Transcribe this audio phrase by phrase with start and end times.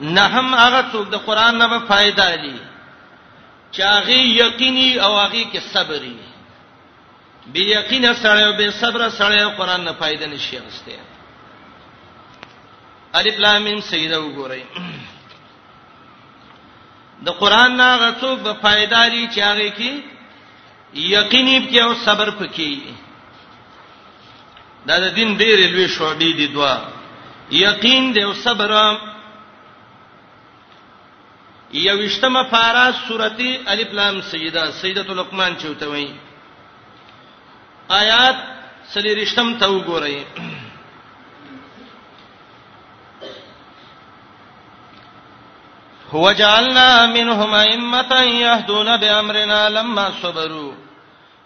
[0.00, 2.58] نه هم هغه څوک د قران نه به فائدہ لري
[3.72, 6.16] چاغي یقیني او هغه کې صبري
[7.52, 10.98] بی یقین سره او بی صبر سره قران نه فائدہ نشي غسته
[13.14, 14.62] الف لام میم سیده وګورئ
[17.24, 19.92] د قران نه غڅو به فائدہ لري چاغي کې
[20.94, 22.78] یقیني کې او صبر پکې
[24.86, 26.78] دا د دین ډېر لوی شعبې دي دوا
[27.50, 28.70] یقین دی او صبر
[31.72, 36.08] یوشتمه فارا سورتی الف لام سیدا سیدۃ لقمان چوتوي
[37.88, 38.36] آیات
[38.92, 40.16] سلیریشتم ته وګورئ
[46.12, 50.72] هو جعلنا منهم ائمه يهدون بامرنا لما صبروا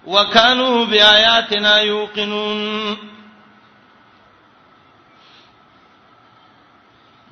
[0.07, 2.97] وكانوا بآياتنا يوقنون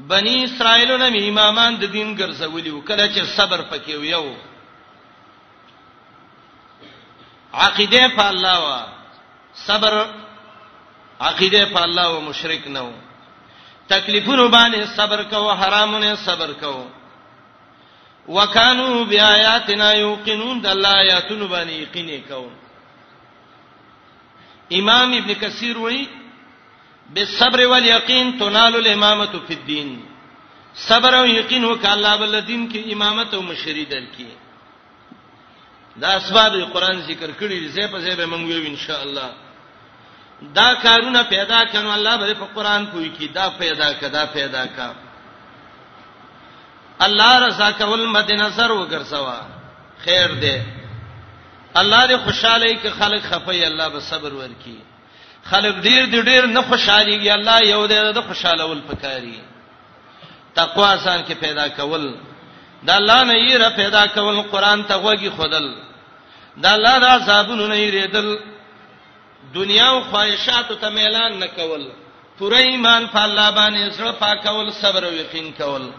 [0.08, 4.34] بنی اسرائیل نه امامان د دین ګرځولی وکړه چې صبر پکې ویو
[7.52, 8.80] عقیده په الله وا
[9.66, 9.94] صبر
[11.20, 12.90] عقیده په الله او مشرک نه و
[13.92, 16.86] تکلیفونو باندې صبر کوو حرامونه صبر کوو
[18.28, 22.50] وکانو بیااتنا یوقنون د الله آیاتونو باندې یقین کوو
[24.70, 26.04] امام ابن کثیر وایي
[27.14, 30.02] بالصبر واليقين تنال الامامه في الدين
[30.74, 34.26] صبر او یقین وکاله بل دین کې امامت او مشری دل کې
[36.00, 39.30] دا اسباب قرآن ذکر کړی دي زه په زه به مونږ یو ان شاء الله
[40.54, 44.92] دا کارونه پیدا کړو الله به په قرآن کوی کې دا پیدا کدا پیدا کا
[47.06, 49.36] الله رضا کول مد نظر وګرځوا
[50.04, 50.62] خیر دې
[51.76, 54.78] الله دې خوشاله کې خلک خپي الله به صبر ورکي
[55.48, 59.38] خلک ډیر دی ډیر نه خوشاليږي الله یو دې د خوشاله ول پکاري
[60.54, 62.04] تقوا سان کې پیدا کول
[62.86, 65.66] دا الله نه یې را پیدا کول قران ته وږي خودل
[66.62, 68.36] دا الله دا صابون نه یې ریدل
[69.54, 71.88] دنیا او خواهشاتو ته ميلان نه کول
[72.38, 75.90] پوره ایمان په الله باندې زړه پاکول صبر او یقین کول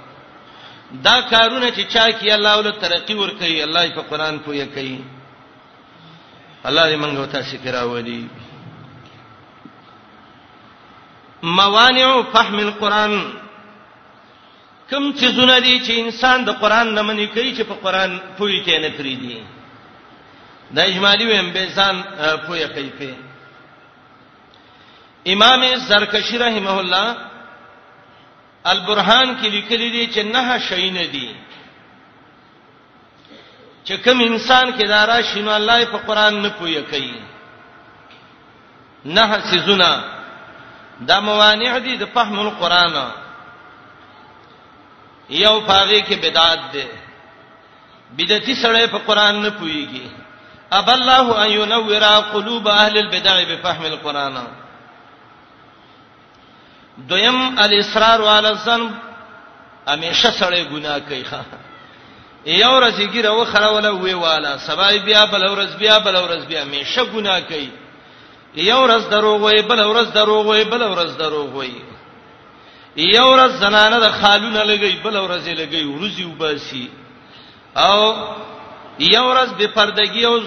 [0.92, 5.02] دا کارونه چې چا کی الله ول ترقی ور کوي الله په قران پوهه کوي
[6.66, 8.28] الله دې منغو تاسو کرا ودی
[11.44, 13.32] موانع فهم القرآن
[14.90, 18.62] کوم چې زونه دي چې انسان د قرآن نه منې کوي چې په قرآن پوي
[18.66, 19.44] ته نه فریدي
[20.72, 22.04] دا اجمالی ویم به انسان
[22.48, 23.16] پوي کوي په
[25.28, 27.16] امام زرکشی رحمه الله
[28.66, 31.36] البرهان کې لیکلي دي چې نه شي نه دي
[33.86, 37.14] چې کوم انسان کې دارا شینو الله په قرآن نه پوي کوي
[39.06, 40.21] نه سيزونه
[41.02, 42.94] دا موانع دي د فهم القرآن
[45.30, 46.88] یو پاغي کې بدعت ده
[48.18, 50.12] بدعتي سره په قرآن نه پويږي
[50.72, 52.04] اب الله ان ينور
[52.34, 54.38] قلوب اهل البدع بفهم القرآن
[56.98, 58.92] دویم الاصرار علی الذنب
[59.88, 61.26] همیشه سره ګناه کوي
[62.46, 66.46] یو ورځ یې ګیره وخره ولا وی والا سبا بیا بل ورځ بیا بل ورځ
[66.48, 67.81] بیا همیشه ګناه کوي
[68.56, 71.74] یو ورځ دروغ وای بل ورځ دروغ وای بل ورځ دروغ وای
[72.96, 76.90] یو ورځ زنانه د خالونه لګي بل ورځ یې لګي ورځي وباسي
[77.76, 78.00] او
[79.00, 80.38] یو ورځ به پردګي او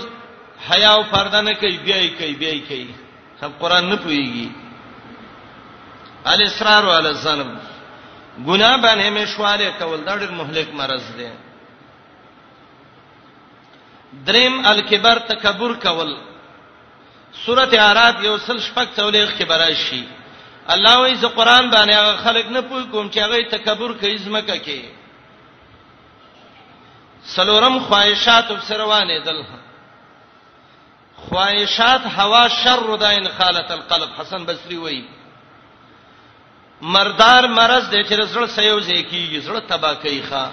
[0.68, 2.92] حیا او پرده نه کوي بیا یې کوي بیا یې کوي
[3.40, 4.48] خب قران نه پويږي
[6.26, 7.58] ال اصرار علی الظلم
[8.46, 11.28] ګناه باندې مشواله کول دا ډېر مهلک مرز دی
[14.26, 16.14] دریم الکبر تکبر کول
[17.42, 20.02] سورته اعراف یو سل شپږ تولیخ کې براشي
[20.74, 24.56] الله وایي زه قران باندې هغه خلک نه پوي کوم چې هغه تکبر کوي زمکه
[24.56, 24.80] کې
[27.34, 29.42] سلورم خواهشات وبسروانه دل
[31.28, 35.04] خواهشات هوا شر داین خالت القلب حسن بصری وایي
[36.94, 40.44] مردار مرز دې چې رسول سيوځي کیږي زړه تبا کوي ښا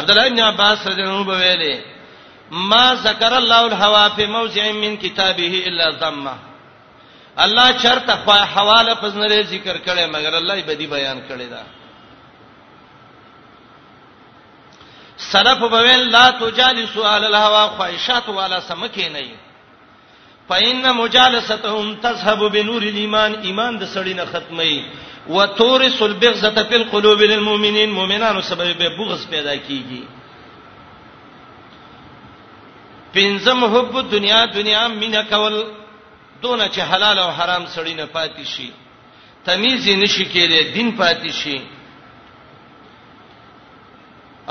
[0.00, 1.76] عبد الله بن عباس رضی الله عنه ویلي
[2.52, 6.30] ما ذکر الله الهوا فی موضع من کتابه الا ذمه
[7.38, 8.12] الله چرته
[8.54, 11.62] حواله پزنره ذکر کړي مگر الله یې بدی بیان کړي دا
[15.18, 19.28] سلف بوین لا تجالسوا علی الهوا خواہشات والا سمکه نه
[20.48, 24.84] فإن مجالستهم تذهب بنور الإيمان ایمان د سړی نه ختمي
[25.28, 30.04] وتورث البغضة في القلوب للمؤمنين مؤمنانو سبب بغض پیدا کیږي
[33.14, 35.54] پنځم حب دنیا دنیا مینا کول
[36.42, 38.68] دونه چې حلال او حرام سړی نه پاتې شي
[39.44, 41.58] تمیز نشي کېږي دین پاتې شي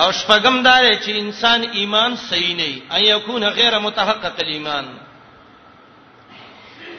[0.01, 4.85] او شپږم دار چې انسان ایمان صحیح نه ای ان یکون غیر متحقق الایمان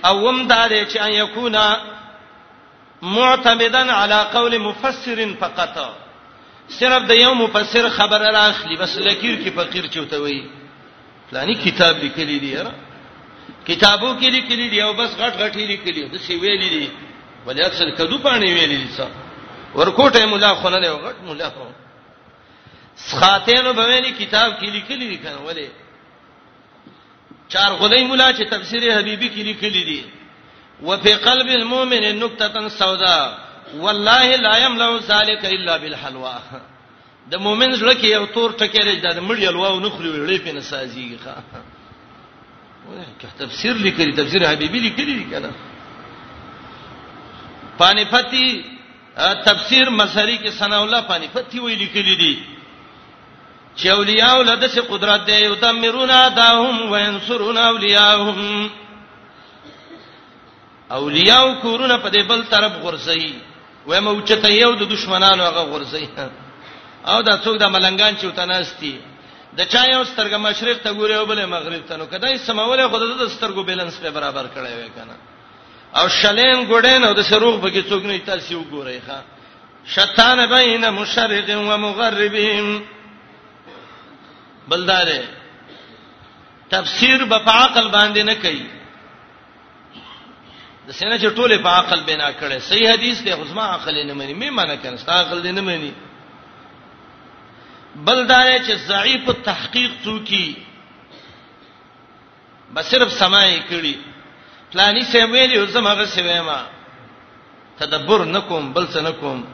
[0.05, 1.57] اوم دار چې ان یکون
[3.03, 5.77] معتمدا على قول مفسر فقط
[6.79, 10.41] صرف د یو مفسر خبر راخلی بس لکیر کې فقیر چوتوي
[11.33, 12.73] پلاني کتاب لیکلی دی را
[13.69, 16.89] کتابو کې لیکلی دی او بس غټ غټ لیکلی دی څه ویلي دی
[17.47, 19.07] ولې اصل کدو پانی ویلي دی څه
[19.79, 21.65] ورکوټه مولا خونه دی غټ مولا خو
[23.21, 25.69] خاتینو به ویلي کتاب کې لیکلی دی کنه ولې
[27.53, 30.03] چار غلې مولا چې تفسیر حبيبي کې لیکلی دی
[30.83, 33.39] وفي قلب المؤمن نقطه سوداء
[33.75, 36.39] والله لا يملأ ذلك الا بالحلوى
[37.31, 40.51] د مؤمن زړه کې یو تور ټکی لري دا مړی الواو نه خوري وړي په
[40.59, 41.35] نسازيږي ښا
[42.87, 43.07] وایي
[43.39, 45.51] تفسیر لیکلی تفسیر حبیبی لیکلی دی کنه
[47.81, 48.47] پانی پتی
[49.49, 52.35] تفسیر مسری کې ثنا الله پانی پتی وی لیکلی دی
[53.77, 58.71] چې اولیاء ولده سي قدرت دی او تمرون اداهم وينصرون اولیاءهم
[60.91, 63.33] اولیاء کورونه په دې بل طرف غورځي
[63.87, 66.07] وای موچته یو د دشمنانو هغه غورځي
[67.11, 68.95] او دا څوک د ملنګان چې وتناستی
[69.59, 73.03] د چا یو سترګ مشرق ته ګوري او بل مغرب ته نو کدی سموله خود
[73.03, 75.17] د سترګو بیلانس په برابر کړی وای کنه
[75.99, 79.19] او شلین ګډین او د سروغ به کې څوک نه تاسو وګورئ ښا
[79.95, 82.83] شیطان بین مشرق و مغربهم
[84.69, 85.09] بلدار
[86.75, 88.63] تفسیر په عقل باندې نه کوي
[90.89, 94.35] د سینې چټوله په عقل بنا کړي صحیح حدیث دی خو زما عقل نه مني
[94.49, 95.93] مې معنی کړي عقل دې نه مني
[97.97, 100.55] بل دا چې ضعیف تحقیق تو کی
[102.75, 103.95] بس صرف سمای کړي
[104.73, 106.59] پلاني سم ویلی زمغه سویما
[107.79, 109.45] تدبر نکوم بل څه نکوم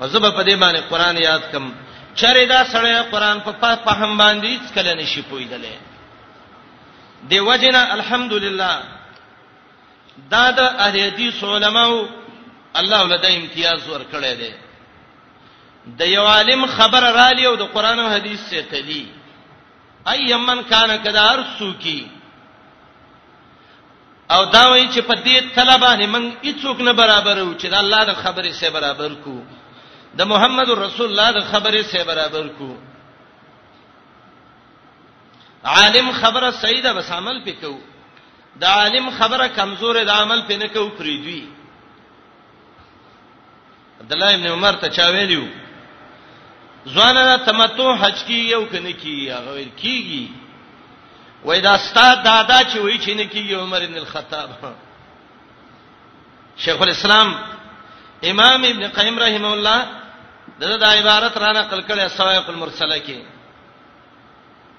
[0.00, 1.72] وزبه په دې باندې قران یاد کم
[2.16, 5.76] چرې دا سړی قران په پات په هم باندې کله نشي پویدلې
[7.30, 8.82] دی وجنا الحمدلله
[10.30, 12.06] دا د اهل حدیث علماو
[12.74, 14.50] الله ولدا امتیاز ورکړی دی
[15.98, 19.04] د یو عالم خبر را لیو د قران او حدیث سے تدی
[20.12, 22.06] ایمن کان کدار سوکی
[24.34, 28.04] او دا وایي چې په دې طلبانه من هیڅوک نه برابر وو چې د الله
[28.04, 29.34] د خبرې سره برابر کو
[30.18, 32.76] د محمد رسول الله د خبرې سره برابر کو
[35.74, 37.74] عالم خبره سیده بس عمل پکو
[38.60, 41.44] د عالم خبره کمزور د عمل پنه کو فریدوی
[44.00, 45.44] عبد الله ابن عمر ته چا ویلیو
[46.92, 50.28] ځوانه تمتو حج کی یو کنه کی هغه کیږي
[51.44, 54.50] وای دا استاد دادا چې وای چې نه کیږي عمر بن الخطاب
[56.56, 57.34] شیخ الاسلام
[58.30, 59.86] امام ابن قیم رحم الله
[60.60, 63.18] دغه دا عبارت را نقل کړی سوایق المرسله کې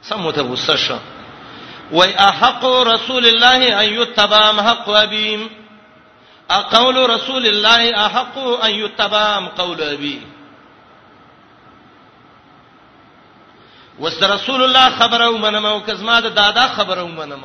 [0.01, 0.97] سموته غصه شو
[1.91, 5.49] وای احق رسول الله ان یتبع حق ابیم
[6.49, 10.34] اقول رسول الله احق ان يتبع قول ابي
[14.03, 17.43] وس رسول الله خبره ومنم او کزما د دادا خبره ومنم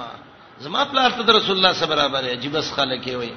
[0.60, 3.32] زما پلار ته رسول الله سره برابر دی جبس خلک وي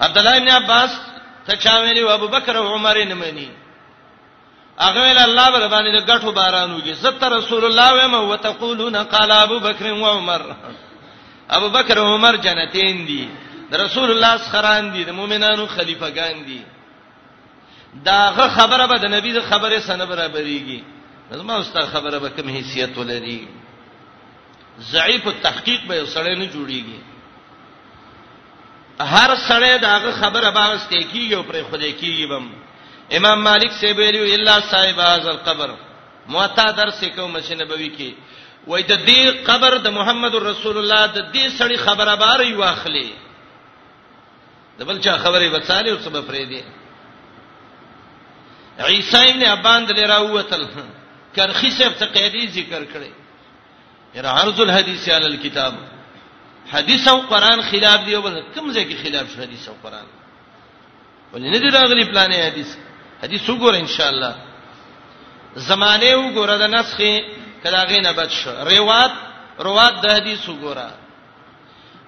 [0.00, 0.90] عبد الله ابن عباس
[1.46, 3.48] ته چا ویلی او ابو بکر او عمر نه مني
[4.78, 8.96] هغه ویل الله بر باندې د غټو باران وږي زت رسول الله و ما وتقولون
[8.96, 10.42] قال ابو بکر و عمر
[11.50, 13.28] ابو بکر او عمر جنتین دي
[13.70, 16.60] د رسول الله سخران دي د مؤمنانو خلیفګان دي
[18.04, 20.95] داغه خبره به د نبی د خبره سره برابرېږي
[21.30, 23.48] زما استاد خبره به کوم حیثیت ولري
[24.80, 27.00] ضعیف التحقیق به سړی نه جوړیږي
[29.02, 32.50] هر سړی داغه خبره باغسته کیږي او پر خدای کیږي بم
[33.10, 35.74] امام مالک سی ویلو الا صاحب هاذ القبر
[36.28, 38.14] موتا درس کوم چې نبوي کې
[38.66, 43.10] وای د دې قبر د محمد رسول الله د دې سړی خبره باري واخلي
[44.78, 46.62] د بل چا خبره وڅالي او سبب پرې دي
[48.78, 50.66] عیسی ابن ابان دلراوتل
[51.36, 53.10] کرخی صاحب ته قیدی ذکر کړي
[54.18, 55.74] ارعرض الحديث علی الكتاب
[56.72, 60.06] حدیث او قران خلاف دی وبل کوم ځای کې خلاف شو حدیث او قران
[61.32, 62.74] ولې نه دی راغلی پلان حدیث
[63.24, 64.34] حدیث وګوره ان شاء الله
[65.70, 67.22] زمانه وګوره د نسخې
[67.64, 69.12] کله غینه بچ شو روایت
[69.68, 70.90] روایت د حدیث وګوره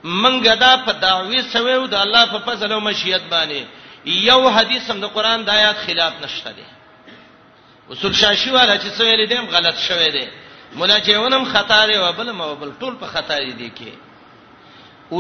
[0.05, 5.01] منګه دا په دعوی سویو د الله په فضل او مشیت باندې یو حدیث هم
[5.01, 6.65] د قران د آیات خلاف نشته دی
[7.91, 10.27] اصول شاشي والا چې څه ویل دیم غلط شوی دی
[10.79, 13.93] مناجیونم خطا دی او بل ما بل ټول په خطا دی کې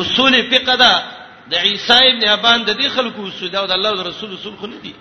[0.00, 0.92] اصول فقہ دا
[1.50, 4.76] د عیسی ابن ابان د دې خلکو اصول دا د الله رسول اصول خو نه
[4.78, 4.94] دي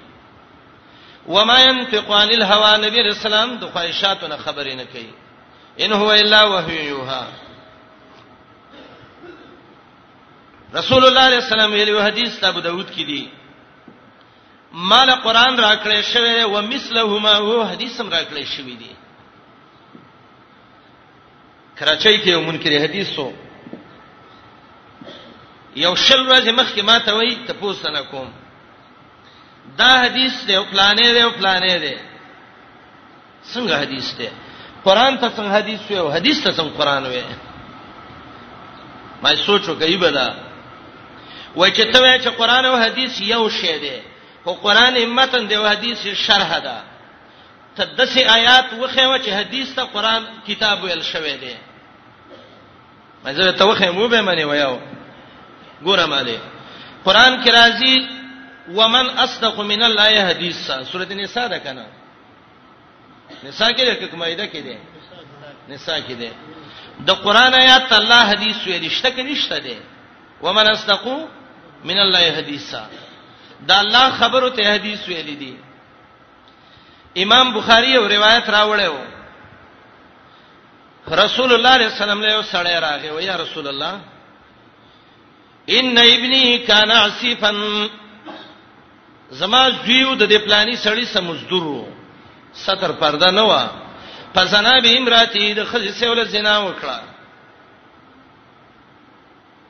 [1.35, 5.13] وما ينطق عن الهوى نبی رسول الله د خواهشاتو نه خبرې نه کوي
[5.85, 7.27] ان هو الا وحی یوها
[10.75, 13.27] رسول الله صلی الله علیه وسلم ویلو حدیث ابو داود کې دی
[14.73, 18.91] مال قران راکړې شوی دی او مثلهما هو حدیثم راکړې شوی دی
[21.79, 23.31] کراچۍ کې یو منکر حدیثو
[25.75, 28.31] یو شل ورځې مخکې ما ته وایي ته پوښتنه کوم
[29.77, 31.97] دا حدیث دی او پلانې دی او پلانې دی
[33.53, 34.29] څنګه حدیث دی
[34.85, 37.23] قران ته څنګه حدیث وي او حدیث ته څنګه قران وي
[39.23, 40.33] ما سوچو کوي بلا
[41.55, 43.99] وای چې ته وای چې قران او حدیث یو شی دی
[44.47, 46.75] خو قران متن دی او حدیث شرح ده
[47.77, 51.55] تدس آیات وخیمه چې حدیث ته قران کتاب ویل شوی دی
[53.25, 54.79] مزه ته وخیمه به منی ویاو
[55.83, 56.39] ګوره مالی
[57.05, 57.97] قران کې راځي
[58.69, 61.85] ومن اصدق من الله حدیثا سورۃ النساء ده کنه
[63.43, 64.77] نساء کې ده کومه ایده کې ده
[65.69, 66.31] نساء کې ده
[67.07, 69.77] د قران آیات الله حدیث ویل شته کې نشته ده
[70.41, 71.07] ومن اصدق
[71.83, 72.87] من الله حدیثا
[73.61, 75.53] دا الله خبرو ته حدیث ویلي دي
[77.23, 78.95] امام بخاری یو روایت راوړیو
[81.23, 83.93] رسول الله صلی الله علیه وسلم له سړی راغی او یا رسول الله
[85.77, 87.51] ان ابنی کان عصفا
[89.39, 91.77] زما زیو د دې پلاني سړی سمزدورو
[92.53, 93.53] ستر پرده نه و
[94.35, 96.99] فزنا به امراتی د خځې سوله زنا وکړه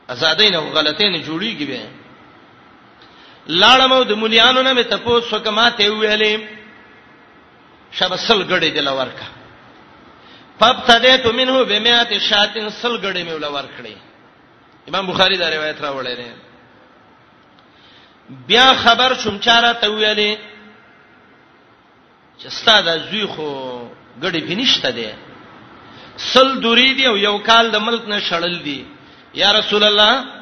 [0.09, 1.81] ازادین او غلطین جوړیږي به
[3.47, 6.47] لاړم د مليانو نه مې تپوس وکما ته ویلې
[7.91, 9.27] شبسل غړې دل ورکا
[10.59, 13.95] پب تدیت منه بمیات شاتن سل غړې مې ول ورکړې
[14.89, 16.29] امام بخاری دا روایت راوړی دی
[18.29, 20.37] بیا خبر شوم چاره ته ویلې
[22.39, 23.51] چې ستاده زوی خو
[24.21, 25.09] غړې پینشته دی
[26.17, 28.83] سل دوری دی او یو کال د ملک نه شړل دی
[29.33, 30.36] یا رسول الله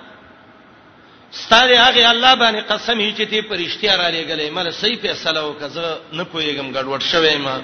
[1.41, 5.97] ستاره هغه الله باندې قسم هي چې ته پرشتیا را لګلې مله صحیح فیصله وکړه
[6.13, 7.57] نه پويګم ګډوډ شوې ما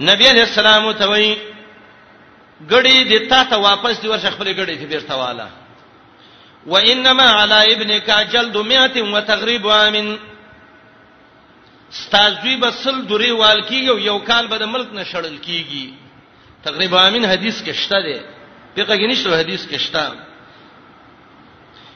[0.00, 1.38] نبی علیہ السلام ته وایي
[2.70, 5.48] غړي د تا ته واپس دی ورشه خپل غړي ته بیرته والا
[6.66, 10.16] وانما علی ابنک جلد 100 وتغریب امن
[11.92, 15.86] استاذوی بسل دوری وال کیږي یو کال به د ملک نشړل کیږي
[16.64, 18.20] تقریبا امین حدیث کې شته دی
[18.76, 20.27] دغه غنیشته حدیث کې شته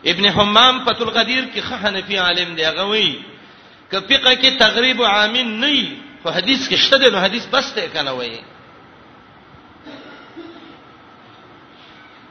[0.07, 3.13] ابن حمام فتول قدیر کې خه حنفي عالم دی هغه وایي
[3.91, 5.85] ک فقہ کې تغریب عامین نه وي
[6.23, 8.41] خو حدیث کې شته نو حدیث بس ته کنه وایي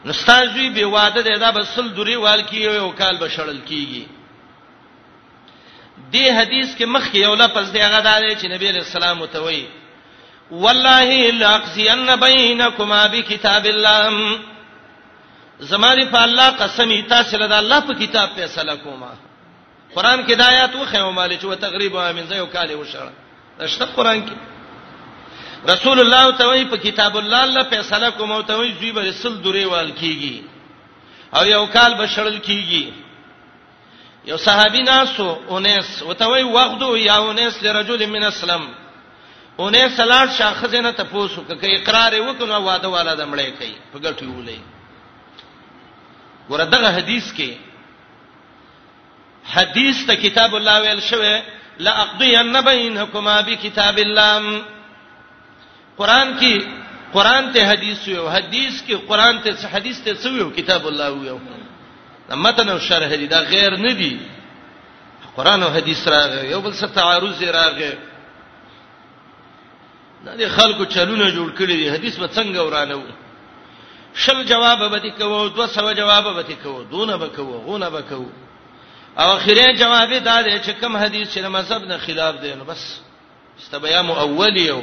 [0.06, 4.04] نستازوی به واده ده دا بسل دوری وال کې یو کال بشړل کیږي
[6.12, 9.66] دې حدیث کې مخ یو لفظ دی هغه دا چې نبی رسول الله متوي
[10.52, 14.38] والله لا اقضين بينكما بكتاب الله
[15.62, 19.12] زماري په الله قسم تاسو له الله په کتاب فیصله کوما
[19.96, 23.12] قران کې دایات وخیو مال چې تقریبا من زيو کال وشړه
[23.60, 28.92] دشته قران کې رسول الله توي په کتاب الله الله فیصله کوم او توي دوی
[28.92, 30.40] به رسل دوری وال کیږي
[31.38, 32.94] او یو کال بشړل کیږي
[34.26, 38.68] یو صحابي ناسو اونس وتوي وغدو یا اونس لرجل من اسلم
[39.58, 44.60] اونس لاړ شاخزنه تاسو کې اقرار وکړو واده والا دمړې کوي په ګټو ولې
[46.50, 47.58] ګوره دغه حدیث کې
[49.54, 51.42] حدیث ته کتاب الله ویل شوی
[51.80, 54.62] لا اقضي ان بينكما بكتاب الله
[55.98, 56.66] قران کې
[57.14, 61.40] قران ته حدیث ویو حدیث کې قران ته حدیث ته سویو کتاب الله ویو
[62.44, 64.20] متن او شرح دي دا غیر نه دي
[65.36, 67.84] قران او حدیث راغ یو بل څه تعارض راغ
[70.26, 73.04] دا دي خلکو چلونه جوړ کړی دي حدیث به څنګه ورانه وو
[74.14, 78.26] شل جواب به کوو دو سو جواب به کوو دونه به کوو غونه به کوو
[79.18, 83.00] او اخیری جواب دا دی چې کوم حدیث چې مذهب نه خلاف دی نو بس
[83.60, 84.82] استبیا مو اولیو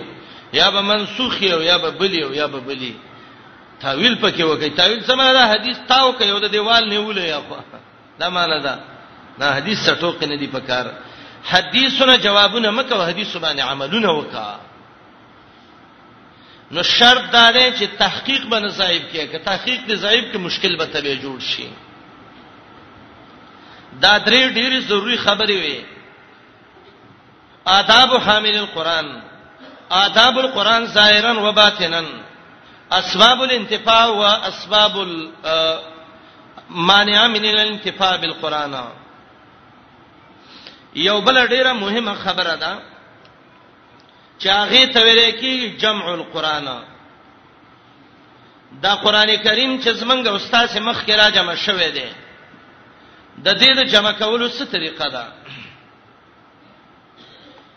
[0.53, 2.95] یا به منسوخ یو یا به بلیو یا به بلی
[3.81, 7.55] تاویل پکې وکي تاویل سمه دا حدیث تاو کوي او د دیوال نیول یا خو
[8.21, 8.79] دا معنا ده
[9.41, 10.93] دا حدیث سټوک نه دی پکار
[11.45, 14.59] حدیثونه جوابونه مکه حدیث باندې عملونه وکا
[16.75, 20.77] نو شرط دا دی چې تحقیق بنه صاحب کې که تحقیق دې صاحب کې مشکل
[20.81, 21.69] به تبه جوړ شي
[24.03, 25.85] دا درې ډېری ضروری خبرې وي
[27.77, 29.09] آداب حامل القرآن
[30.01, 32.03] آداب القرآن ظاهرا و باطنا
[32.99, 34.99] اسباب الانتفاع و اسباب
[36.91, 38.75] مانع من الانتفاع بالقرآن
[41.07, 42.79] یو بل ډیره مهمه خبره ده
[44.43, 46.67] چاغه ته ویل کې جمع القرآن
[48.83, 52.11] دا قران کریم چې زمنګ استاد سي مخ کې را جمع شوه دی
[53.45, 55.25] د دې د جمع کولو څه طریقه ده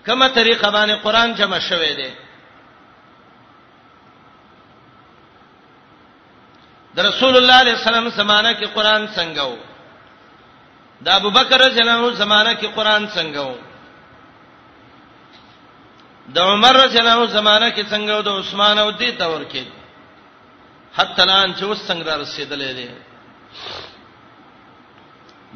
[0.05, 2.11] کومه طریقه باندې قران جمع شوه دی
[6.95, 9.57] د رسول الله علیه السلام زمانہ کې قران څنګه وو
[11.01, 13.70] د ابوبکر رضی الله عنه زمانہ کې قران څنګه وو
[16.33, 19.63] د عمر رضی الله عنه زمانہ کې څنګه د عثمان او دې تور کې
[20.97, 22.89] حتی الان چې اوس څنګه رسیدلې دي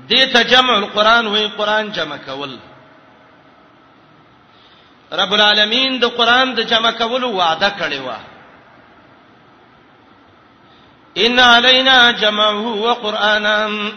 [0.09, 2.57] دې ته جمع القرآن وایي قرآن جمع کول
[5.19, 8.09] رب العالمین د قرآن د جمع کولو وعده کړی و
[11.25, 13.89] ان علینا جمعه وقرانا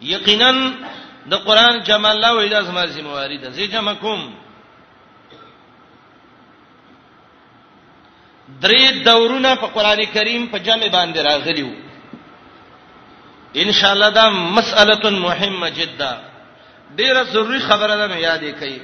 [0.00, 0.50] یقینا
[1.30, 4.34] د قران جمع الله وې دا زما ذمہواری ده زه جمع کوم
[8.62, 11.74] درې دورونه په قران کریم په جمع باندې راغلي وو
[13.56, 16.14] ان شاء الله دا مسأله مهمه جدا
[16.96, 18.78] ډیره ضروری خبره ده نو یادې کړئ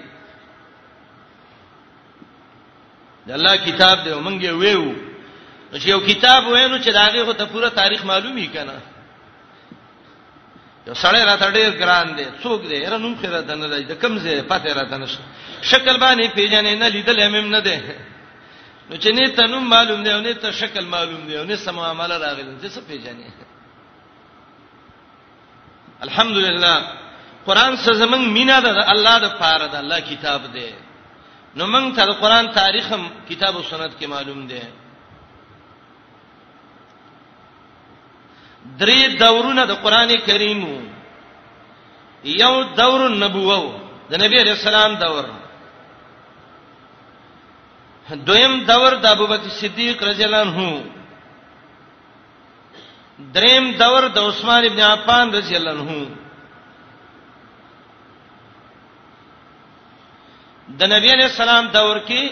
[3.27, 4.95] د الله کتاب دی مونږ یې وېو
[5.75, 8.75] چې یو کتاب وینو چې داغه ته پوره تاریخ معلومی کنه
[10.87, 13.95] یو سړی راته ډیر ګران دی څوک دی هر نوم خیره ده نه دی د
[14.03, 15.23] کوم ځای پته راته نشته
[15.71, 17.79] شکل باندې پیژنې نه لیدل هم نه دی
[18.89, 21.57] نو چې نه ته نوم معلوم دی او نه ته شکل معلوم دی او نه
[21.67, 23.31] سم عمل راغلی ته څه پیژنې
[26.07, 26.75] الحمدلله
[27.47, 30.71] قران څه زمنګ مینا ده الله د پاره ده الله کتاب دی
[31.57, 34.61] نو موږ ته د قران تاریخ هم کتاب او سنت کې معلوم دی
[38.79, 40.61] درې دورونه د قران کریم
[42.25, 43.61] یو دور النبوه
[44.11, 45.25] د نبی رسول الله دور
[48.29, 50.85] دویم دور د ابوبکر صدیق رضی الله عنه
[53.35, 56.07] دریم دور د عثمان ابن عفان رضی الله عنه
[60.79, 62.31] د نبی علی السلام دور کې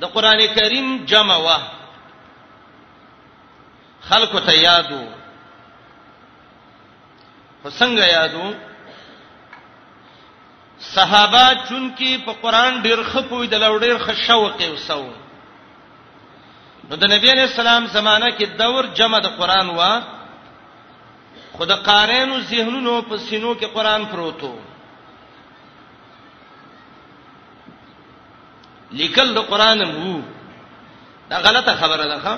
[0.00, 1.58] د قران کریم جمع وا
[4.08, 5.04] خلق ته یادو
[7.64, 8.52] حسنګ یادو
[10.94, 15.02] صحابه چون کې په قران ډېر خپوي د لوړ ډېر خشوق او سو
[16.90, 19.92] نو د نبی علی السلام زمانہ کې دور جمع د قران وا
[21.52, 24.54] خود قارینو ذهنونو په سینو کې قران پروتو
[29.02, 30.20] لیکل د قران مو
[31.30, 32.36] دا غلطه خبره ده ښا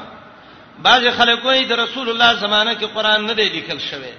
[0.87, 4.13] بعض خلک وایي د رسول الله زمانہ کې قران نه دی لیکل شوی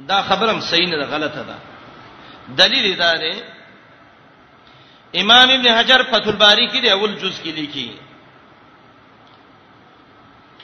[0.00, 1.54] دا خبرم صحیح نه ده غلطه ده
[2.60, 3.32] دلیل دا دی
[5.22, 7.92] امام ابن حجر فتح الباری کې د اول جز کې لیکي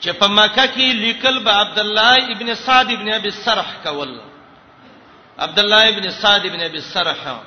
[0.01, 4.21] چې په مکه کې لیکل به عبد الله ابن سعد ابن ابي سرح کول
[5.39, 7.37] عبد الله ابن سعد ابن ابي سرح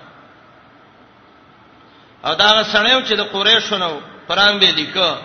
[2.25, 5.16] او دا سړیو چې د قریشونو پران به لیکو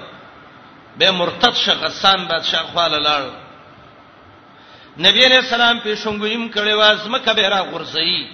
[0.98, 3.24] به مرتد شخصان بادشاہ خواله لاړ
[5.06, 8.28] نبی علیہ السلام په شونګویم کړي واز مکه به را غورځي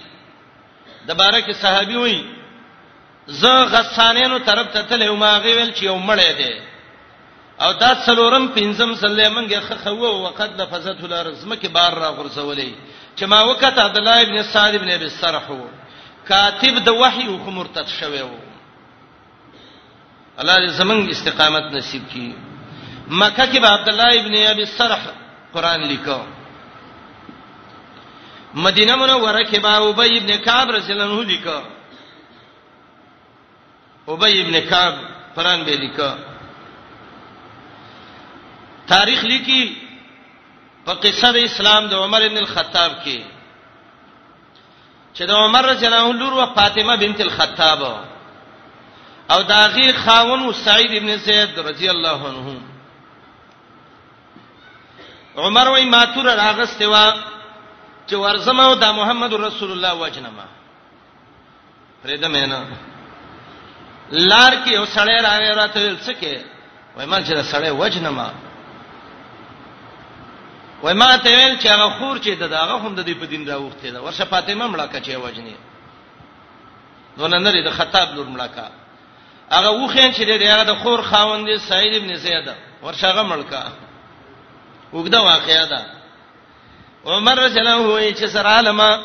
[1.08, 2.18] د بارکه صحابي وای
[3.40, 6.52] زه غسانینو طرف ته تل یو ماغي ویل چې یو مړې ده
[7.60, 9.94] او دا څلورم پنځم سلیمنګه خخو
[10.26, 12.70] وقد لفظت الارض مکه بار را غورځولې
[13.16, 15.60] چې ما وکړه عبد الله ابن سعد ابن ابي سرحو
[16.28, 18.38] کاتب د وحي او مرتد شوی وو
[20.38, 22.32] الله دې زمنګ استقامت نصیب کړي
[23.08, 25.00] مکه کې عبد الله ابن ابي سرح
[25.54, 26.22] قران لیکو
[28.56, 31.58] مدینه منوره کې با ابی ابن کعب رسول الله لیکو
[34.12, 34.94] ابی ابن کعب
[35.36, 36.10] قران به لیکو
[38.88, 39.76] تاریخ لیکي
[40.86, 43.20] په قصه د اسلام د عمر ابن الخطاب کې
[45.14, 47.80] چې د عمر رضی الله عنه لور و فاطمه بنت الخطاب
[49.30, 52.60] او داغي خاون و سعید ابن زید رضی الله عنه
[55.36, 57.35] عمر وای ماتور راغسته وا
[58.06, 60.44] چې ورزم او دا محمد رسول الله وجنما
[62.02, 62.60] فرېدا مینا
[64.10, 66.34] لار کې یو سړی راغی راته څه کې
[66.96, 68.30] وای ما چې دا سړی وجنما
[70.82, 73.90] وای ما ته ویل چې هغه خور چې دغه هم د دې په دین راوخته
[73.90, 75.56] دا ورشه فاطمه مړه کچې وجنی
[77.18, 78.70] دونه نری د خطاب لور مړه کا
[79.50, 83.64] هغه وخین چې دې هغه د خور خاوند سعید ابن زیاده ورشاغه ملکا
[84.92, 85.95] وګدا واقعیا ده
[87.06, 89.04] عمر جلن وې چې سره عالم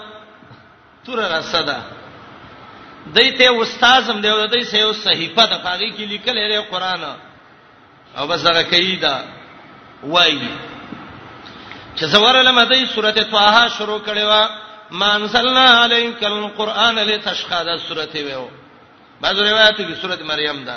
[1.05, 1.79] تور را صدا
[3.15, 7.01] دایته استادم دی او دای سه یو صحیفه د پاغي کې لیکل لري قران
[8.17, 9.15] او بس هغه کیدا
[10.03, 10.39] وای
[11.95, 14.49] چې زوار لم دای سورته طه شروع کړي وا
[14.91, 18.47] ما انزلنا عليك القرآن لتشقى دا سورته ویو
[19.21, 20.75] بعض روایتو کې سورته مریم ده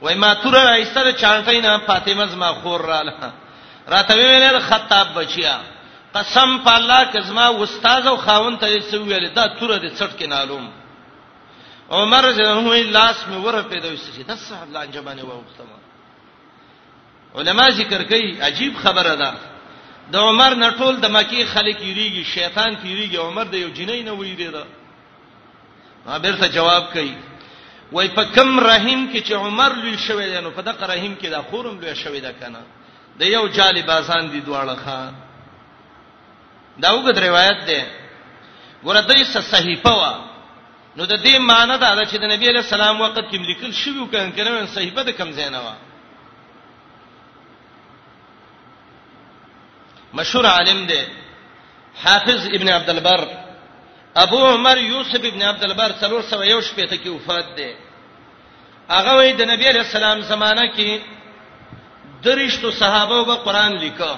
[0.00, 3.32] وای ما تور ایستل چانټی نه فاطمه زما خور رااله
[3.88, 5.60] راته ویل خطاب بچیا
[6.14, 10.16] قسم په الله کزما استاد او خاون ته یې څو ویل دا تور دې څټ
[10.18, 10.70] کې نالوم
[11.90, 15.78] عمر جنو لاس می ور په دوی سړي د صاحب لانجبانه وختما
[17.40, 19.32] علما ذکر کوي عجیب خبره ده
[20.12, 24.48] د عمر نټول د مکی خلک یریږي شیطان تیریږي عمر د یو جنین نه ویری
[24.50, 24.64] ده
[26.06, 27.14] ما بیرته جواب کوي
[27.92, 31.28] وای په کم رحیم کې چې عمر لوی شوی دی نو په دغه رحیم کې
[31.30, 32.58] دا خورم لوی شوی دا کنه
[33.18, 35.12] د یو جالب آسان دي دواړه ښا
[36.82, 37.86] دا وګد روایت ده
[38.84, 40.12] ورته یې صحیفه وا
[40.96, 44.06] نو د دې معنی دا ده چې د نبی له سلام وخت کې لیکل شوی
[44.12, 45.74] کړه کنه صحیفه د کم زینه وا
[50.14, 51.02] مشهور عالم ده
[52.04, 53.28] حافظ ابن عبد البر
[54.14, 57.74] ابو عمر یوسف ابن عبد البر 301 پته کې وفات دی
[58.88, 61.00] هغه وی د نبی علی السلام زمانہ کې
[62.24, 64.16] درشتو صحابه او قرآن لیکا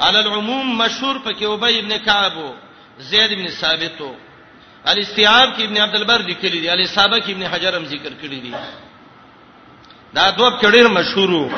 [0.00, 2.36] علی العموم مشهور پکې ابی ابن کعب
[2.98, 4.02] زید ابن ثابت
[4.86, 8.40] الاستیاب کې ابن عبد البر لیکلی دی علی صحابه کې ابن حجر هم ذکر کړی
[8.44, 8.54] دی
[10.14, 11.50] دا دوه کډیر مشهور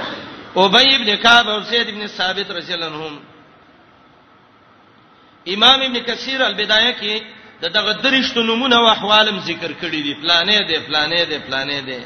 [0.56, 3.20] ابی ابن کعب او زید ابن ثابت رضی الله عنهم
[5.52, 7.22] امام ابن کثیر البدایه کې
[7.62, 11.98] د دغه درشت نمونه او احوالم ذکر کړی دي پلانې دي پلانې دي پلانې دي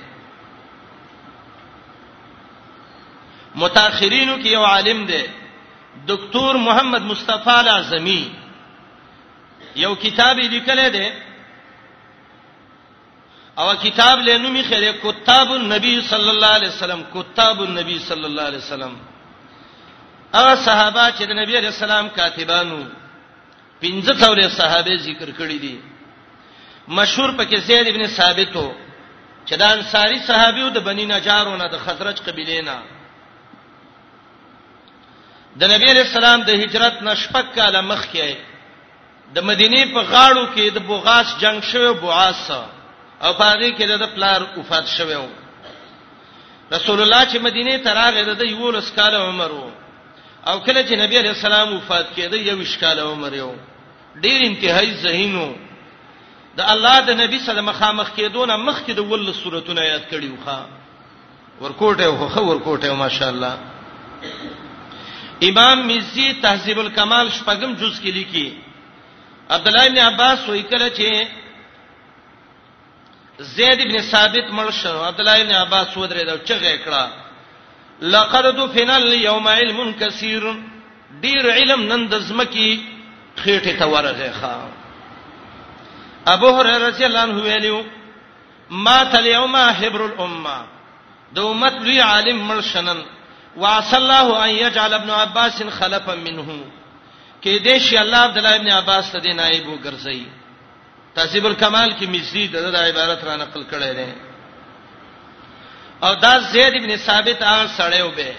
[3.55, 5.22] متأخرینو کې یو عالم دی
[6.07, 8.22] ډاکټر محمد مصطفی اعظمی
[9.77, 11.09] یو کتاب لیکلی دی
[13.59, 18.42] او کتاب له نومي خیره کتاب النبي صلی الله علیه وسلم کتاب النبي صلی الله
[18.42, 18.94] علیه وسلم
[20.35, 22.83] هغه صحابه چې د نبی علیہ السلام کاتبانو
[23.82, 25.76] پنځه څولې صحابه ذکر کړی دي
[26.98, 28.72] مشهور پکې زید ابن ثابت وو
[29.46, 32.78] چې دا انصاری صحابي وو د بنی نجارونه د خزرج قبيله نه
[35.60, 38.34] د نبی علی السلام د هجرت نشپک کاله مخکې
[39.34, 42.50] د مدینه په غاړو کې د بوغاس جنگ شوی بوعاس
[43.22, 45.28] او پاره کې د پلار وفات شوی وو
[46.72, 49.70] رسول الله چې مدینه ته راغی د 11 کال عمر وو
[50.46, 53.53] او کله چې نبی علیہ السلام وفات کړي یو شکاله عمر یو
[54.24, 55.46] ډیر انتهایی ذهینو
[56.61, 60.59] د الله د نبی سره مخامخ کېدون مخ کې د ول صورتونه یاد کړیو ښا
[61.62, 63.55] ورکوټه خو خو ورکوټه ماشاءالله
[65.51, 68.48] امام مزي تهذیب الکمال شپږم جز کې لیکي
[69.57, 71.11] عبد الله ابن عباس وې کړه چې
[73.55, 77.05] زید ابن ثابت مړ شو عبد الله ابن عباس ودرې دا چغې کړه
[78.02, 80.42] لقد دفن اليوم علم كثير
[81.20, 82.84] ډیر علم نن د زمکی
[83.42, 84.68] خېټه ته ورغه ښا
[86.32, 87.84] ابو هريره رضی الله عنه ویلو
[88.70, 90.64] ما تل یوم حبر الامه
[91.32, 93.04] د امت لوی عالم مرشنن
[93.56, 96.58] وعسى الله ان يجعل ابن عباس خلفا منه
[97.42, 100.20] کې دې شي الله عبد الله ابن عباس ته نائب وګرځي
[101.14, 104.27] تهذیب الکمال کې مزید د عبارت را نقل کړی دی
[106.06, 108.32] او دا زید ابن ثابت هغه سړیو به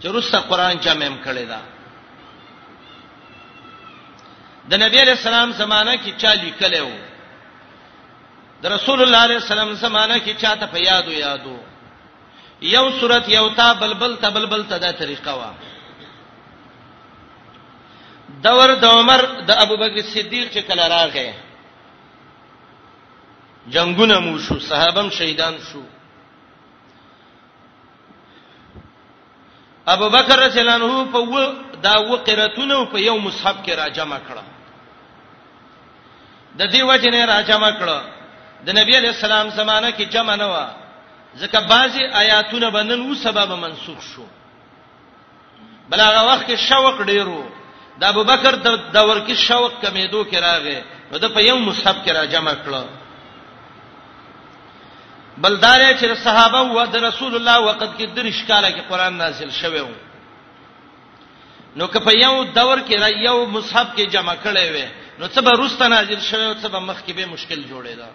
[0.00, 1.60] چې رسته قران جمع هم کړی دا
[4.70, 6.96] د نبی علی السلام زمانہ کې چا لیکلی وو
[8.62, 11.56] د رسول الله علیه السلام زمانہ کې چا ته په یادو یادو
[12.74, 15.50] یو صورت یو تا بلبل تا بلبل تا دا طریقه وا
[18.44, 21.30] دور د عمر د ابوبکر صدیق چې کله راغی
[23.74, 25.82] جنگونه مو شو صحابم شهیدان شو
[29.94, 33.88] ابو بکر رضی الله عنه په و دا و قراتونه په یو مصحف کې را
[33.88, 34.44] جمع کړه
[36.58, 37.98] د دې وجه نه را جمع کړه
[38.66, 40.66] د نبی علی السلام زمانہ کې جمع نه و
[41.40, 44.24] ځکه بعضی آیاتونه بنن وو سبب منسوخ شو
[45.90, 47.40] بل هغه وخت کې شوق ډیرو
[48.00, 52.04] د ابو بکر د دور کې شوق کمیدو کې راغې نو د په یو مصحف
[52.04, 52.82] کې را جمع کړه
[55.42, 59.80] بلدار چې صحابه او د رسول الله وخت کې درش کاله کې قران نازل شوی
[59.80, 59.88] و
[61.80, 64.84] نو که په یو دور کې را یو مصحف کې جمع کړي وي
[65.18, 68.10] نو څه به روسته نازل شوی او څه به مخ کې به مشکل جوړیدا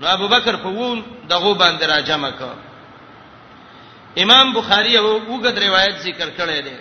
[0.00, 5.96] نو ابو بکر په وون دغه باندې را جمع کړ امام بخاری او وګد روایت
[6.08, 6.76] ذکر کړی دی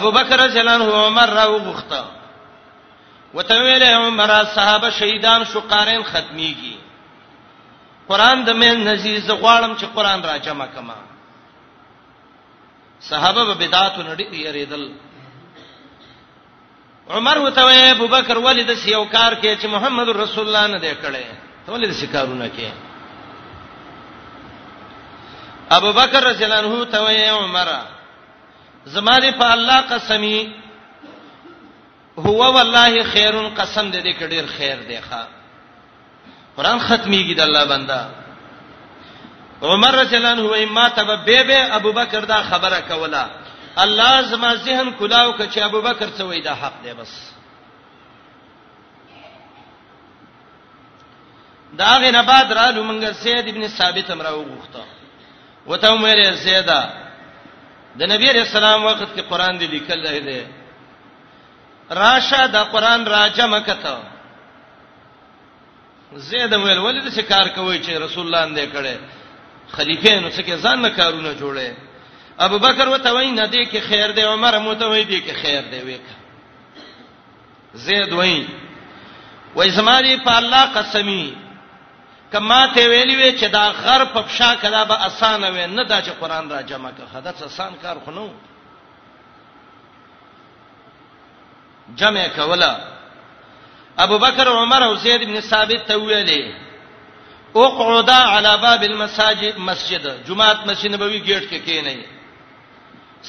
[0.00, 2.02] ابو بکر رضی الله عنه عمر راو غخته
[3.34, 6.76] وتویل عمر صحابه شهیدان شو قارین ختميږي
[8.08, 10.94] قران د مې نزيز غواړم چې قران را جمع کما
[13.10, 14.86] صحابه به بدعت نډي یریدل
[17.10, 21.68] عمر وتوی ابو بکر ولید سیو کار کې چې محمد رسول الله نه دی کړي
[21.70, 22.68] ولید سکارونه کې
[25.78, 27.80] ابو بکر رضی الله عنه توی عمره
[28.84, 30.38] زما دې په الله قسمی
[32.18, 35.22] هو والله خیر قسم دې کې ډیر خیر دی ښا
[36.56, 38.08] قران ختميږي د الله بندا
[39.62, 43.26] عمر رضی الله عنه ما تب به به ابوبکر دا خبره کوله
[43.78, 47.32] الله زما ذهن کلاو ک چې ابوبکر څه وای دا حق دی بس
[51.78, 54.82] دا غنه بعد را لومنګ سید ابن ثابت امر او غوښته
[55.66, 56.84] وته مې زیاده
[57.98, 60.46] د نبی رسول الله وخت کې قران دی لیکل دی
[61.90, 63.96] راشه د قران راجمه کته
[66.16, 68.96] زید ویل ولې د کار کوي چې رسول الله اندې کړي
[69.76, 71.76] خلیفہ نو څه کې ځان نه کارونه جوړي
[72.38, 75.62] ابو بکر وته وای نه دی کې خیر دی عمر موته وای دی کې خیر
[75.70, 76.00] دی وک
[77.74, 78.46] زید وای
[79.54, 81.34] وای زماري په الله قسمی
[82.32, 86.02] کما ته ویلی وی چې دا غر په پښا کړه به اسانه وي نه دا
[86.02, 88.28] چې قران را جمع کړه دا څه آسان کار خنو
[91.96, 92.76] جمع کوله
[94.04, 96.52] ابو بکر عمر او زید ابن ثابت ته ویلې
[97.56, 101.98] اقعد على باب المساجد مسجد جمعه مسجد نبوي گیټ کې کېنی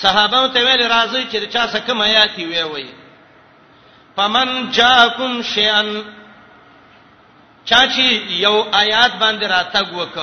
[0.01, 2.87] صحابه ته ویل راځي چې چا سکه میاتي وی وی
[4.15, 5.83] فمن جاءکم شیئا
[7.65, 8.09] چاچی
[8.45, 10.17] یو آیات باندې راتګ وک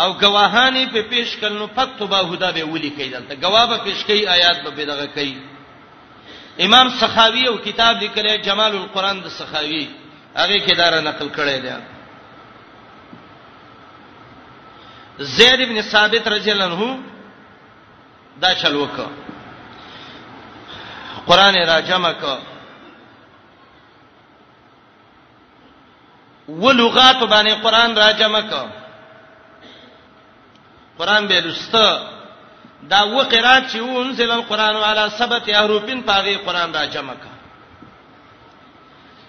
[0.00, 4.26] او گواهانی په پیش کړنو فتوبه هدا به ولي کیدل ته گواه به پیش کوي
[4.28, 5.49] آیات به دغه کوي
[6.58, 9.88] امام سخاوي او کتاب لیکلی جمال القرآن د سخاوي
[10.36, 11.72] هغه کې دا نقل کړی دی
[15.36, 16.98] زید ابن ثابت رضی الله عنه
[18.42, 18.90] دا چل وک
[21.26, 22.38] قران را جمع ک
[26.48, 28.52] ولغات باندې قران را جمع ک
[30.98, 32.19] قران به لسته
[32.88, 37.18] دا و قرات چې انزل القرآن علی سبت احرفین پاغي قرآن را جمع ک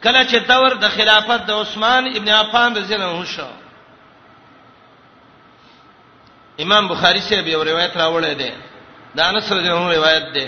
[0.04, 3.48] کله چې دور د خلافت د عثمان ابن عفان رضی الله عنه شو
[6.60, 8.52] امام بخاری سے به روایت راوړی دی
[9.16, 10.48] دا انس رضی الله عنه روایت دی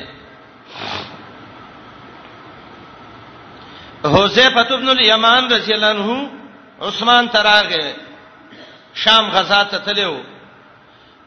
[4.03, 6.29] حذیفه ابن الیمان رضی الله عنه
[6.81, 7.93] عثمان تراغه
[8.93, 10.17] شام غزا ته تلو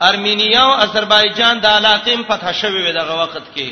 [0.00, 3.70] ارمینیا او آذربایجان د علاقېم فتح شوه دغه وخت کې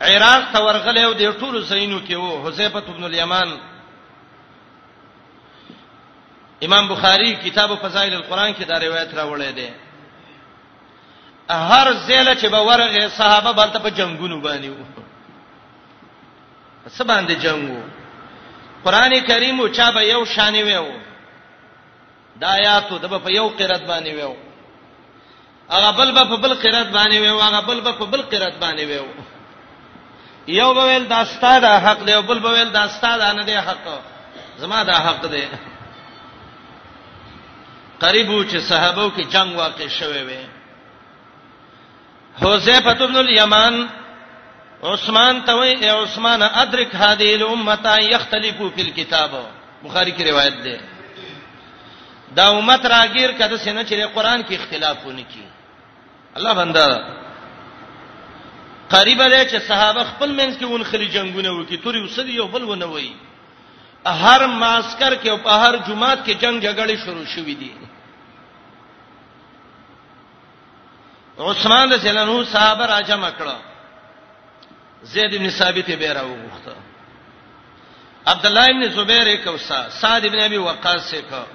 [0.00, 3.48] عراق ته ورغلې او د ټولو زینو کې وو حذیفه ابن الیمان
[6.64, 9.70] امام بخاری کتاب فضائل القرآن کې دا روایت راوړې ده
[11.68, 14.84] هر زیله چې به ورغه صحابه بلته په جنگونو باندې وو
[16.88, 17.82] سباندې جنگو
[18.84, 20.92] قران کریم او چا به یو شانې وو
[22.40, 24.34] دا آیاتو د په یو قرات باندې ویو
[25.74, 29.06] هغه بل په بل قرات باندې ویو هغه بل په بل قرات باندې ویو
[30.60, 33.86] یو بویل دا ستاده حق دی او بل بویل دا ستاده نه دی حق
[34.58, 35.44] زما دا حق دی
[38.00, 40.40] قریبو چې صحابو کې جنگ واقع شوه وي
[42.42, 43.88] حذیفه بن الیمان
[44.82, 49.30] عثمان ته وی عثمان ادرک هذه الامه یختلفو فی الكتاب
[49.84, 50.80] بخاری کی روایت ده
[52.36, 55.42] دا امت راګیر کده سینه چې قرآن کې اختلافونه کی
[56.36, 56.88] الله بندا
[58.94, 62.64] قریب دی چې صحابه خپل منځ کې ون خلی جنگونه وکي توري وسدي یو بل
[62.64, 63.12] ونه وای
[64.06, 67.70] هر ماسکر کې او په هر جمعات کې جنگ جګړې شروع شوې دي
[71.38, 73.56] عثمان رضی الله عنه صحابه راجم کړه
[75.02, 76.76] زید بن ثابت به راوغخته
[78.26, 81.46] عبد الله بن زبیر یې کوسا سعد بن ابي وقاص یې کوسا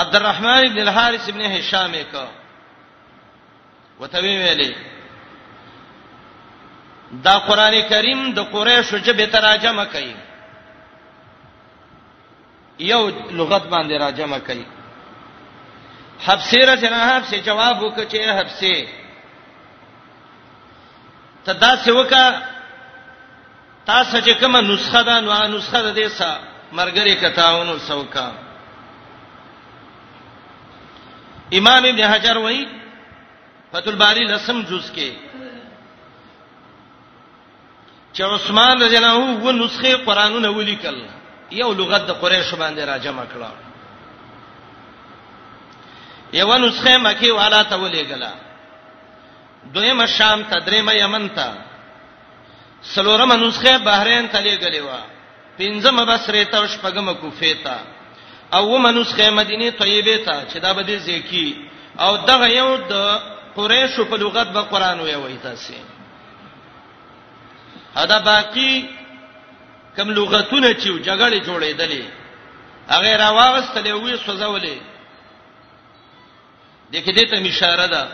[0.00, 2.24] عبدالرحمن ابن الحارث ابن هشام کا
[4.00, 4.72] وتوی ویلې
[7.26, 10.14] دا قران کریم د قریشو جبه تراجمه کوي
[12.78, 14.66] یو لغت باندې راجمه کوي
[16.26, 18.76] حبسیره جناب سے جواب وکړي حبسه
[21.44, 22.26] تدا سے وکا
[23.86, 26.38] تاسو چې کومه نسخه ده نو نسخه ده دې سا
[26.72, 28.30] مرګري کتاونو سوکا
[31.54, 32.64] امام ابن حجر وایي
[33.72, 35.10] فتح الباری لسم جز کې
[38.12, 41.02] چې عثمان رضی الله عنه و نسخه قرانونه ولیکل
[41.50, 43.50] یو لغت د قریش باندې را جمع کړه
[46.32, 48.30] یو نسخه مکی والا ته ولېګلا
[49.74, 51.54] دویمه شام ته درېمه یمن ته
[52.82, 54.90] سلورمه نسخه بحرین ته لېګلې و
[55.58, 57.95] پنځمه بصره ته شپږمه کوفه ته
[58.54, 61.56] او ومنسخه مدینه طیبه ته چې دا به دې ځکی
[62.00, 63.20] او دغه یو د
[63.56, 65.74] قریشو په لغت به قران وی وای تاسو
[67.94, 68.88] دا باقی
[69.96, 72.04] کوم لغتونه چې جګړه جوړېدلې
[72.88, 74.78] هغه راوغستلې وې سوزولې
[76.92, 78.08] دغه دې ته اشاره ده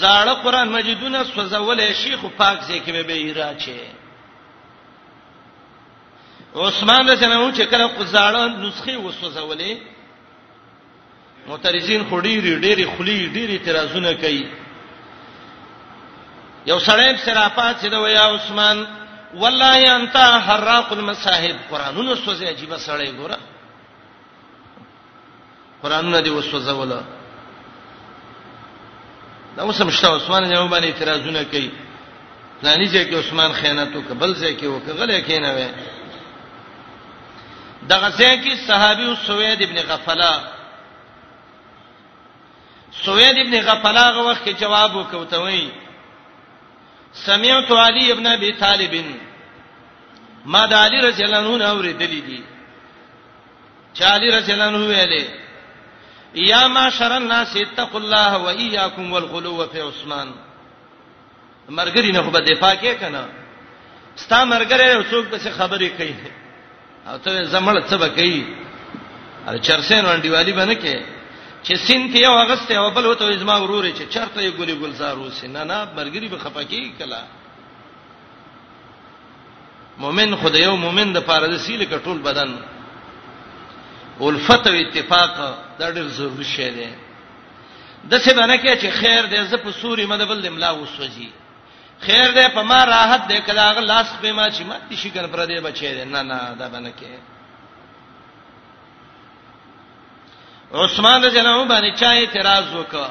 [0.00, 3.78] زاړه قران مجیدونه سوزولې شیخ پاک ځکه به به راچې
[6.56, 9.76] عثمان رضی الله عنه چې کله قزاړه نسخه وسوځولې
[11.48, 14.46] معترضین خډيري ډېری خلی ډېری ترازونه کوي
[16.66, 18.86] یو سړی سرافات چې دا ویا عثمان
[19.34, 23.38] والله انت حراق المصاحب قرانونو سوځي عجیب سړی ګوره
[25.82, 26.88] قرانونه دی وسوځول
[29.56, 31.70] دا اوس مشته عثمان یې باندې اعتراضونه کوي
[32.62, 35.92] ځانې چې عثمان خیانت وکړ بل ځکه وکړ غلې کینه وې
[37.88, 40.34] دغه ځای کې صحابي او سوید ابن غفلا
[43.04, 45.68] سوید ابن غفلا غو وخت جواب وکوته وی
[47.12, 49.04] سمعت علي ابن ابي طالب
[50.46, 52.44] ما د علي رضی الله عنه اوریدلی دي
[53.98, 55.24] چا علي رضی الله عنه ویلې
[56.34, 60.34] یا معاشر الناس اتقوا الله واياكم والغلو في عثمان
[61.70, 63.28] مرګرینه خو به دفاع کې کنه
[64.16, 66.14] ستا مرګره څوک به خبرې کوي
[67.06, 68.44] او ته زمړ څه بکې
[69.48, 70.96] ار چرسین باندې والی باندې کې
[71.64, 75.18] چې سین ته یو اغسته او بل وته ازما وروري چې چرته یې ګولې ګلزار
[75.18, 77.22] وسه نه نه برګری به خپکی کلا
[79.98, 82.50] مؤمن خدای او مؤمن د پاره د سیل کټول بدن
[84.20, 85.36] الفت او اتفاق
[85.78, 86.86] دا ډېر ضروري شی دی
[88.10, 91.30] د څه باندې کې چې خیر دې زه په سوري مده بل املا وسوځي
[92.06, 95.26] خیر دې په ما راحت دې کله هغه لاس په ما چې ما دې شکر
[95.26, 97.10] پر دې بچې دې نه نه دا باندې کې
[100.82, 103.06] عثمان رضی الله عنه باندې چا اعتراض وکړ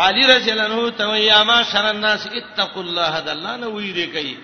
[0.00, 4.06] علی رضی الله عنه ته یا ما شر الناس اتقوا الله د الله نه ویری
[4.16, 4.36] کوي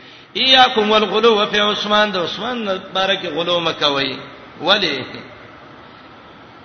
[0.43, 4.17] ایاکم والغلو فی عثمان د عثمان بارک غلو مکوي
[4.61, 5.05] ولی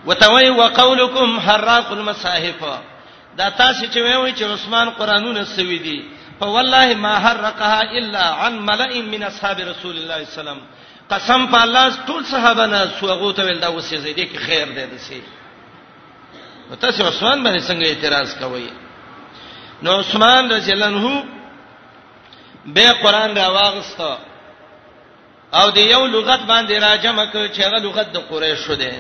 [0.05, 2.63] وتوی وقولکم حراق المصاحف
[3.37, 5.99] دا تاسو چې وایي چې عثمان قرانونه سوي دي
[6.39, 10.57] فوالله ما حرقها الا عن ملئ من اصحاب رسول الله صلی الله علیه وسلم
[11.11, 14.85] قسم په الله ټول صحابه نه سوغو ته ول دا وسې زیدې کې خیر دی
[14.95, 15.21] دسی
[16.69, 18.67] نو تاسو عثمان باندې څنګه اعتراض کوئ
[19.83, 21.23] نو عثمان رضی الله عنه
[22.65, 24.17] به قران را واغسته
[25.53, 28.91] او د یو لغت باندې راجمه کړ چې هغه لغت د قریش شو دی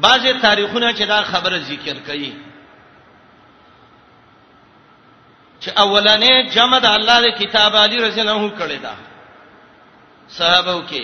[0.00, 2.32] بعضی تاریخونه چې دا خبره ذکر کړي
[5.60, 8.94] چې اولنې جمع د الله د کتاب علی رضی الله عنه کړی دا
[10.38, 11.02] صحابه کې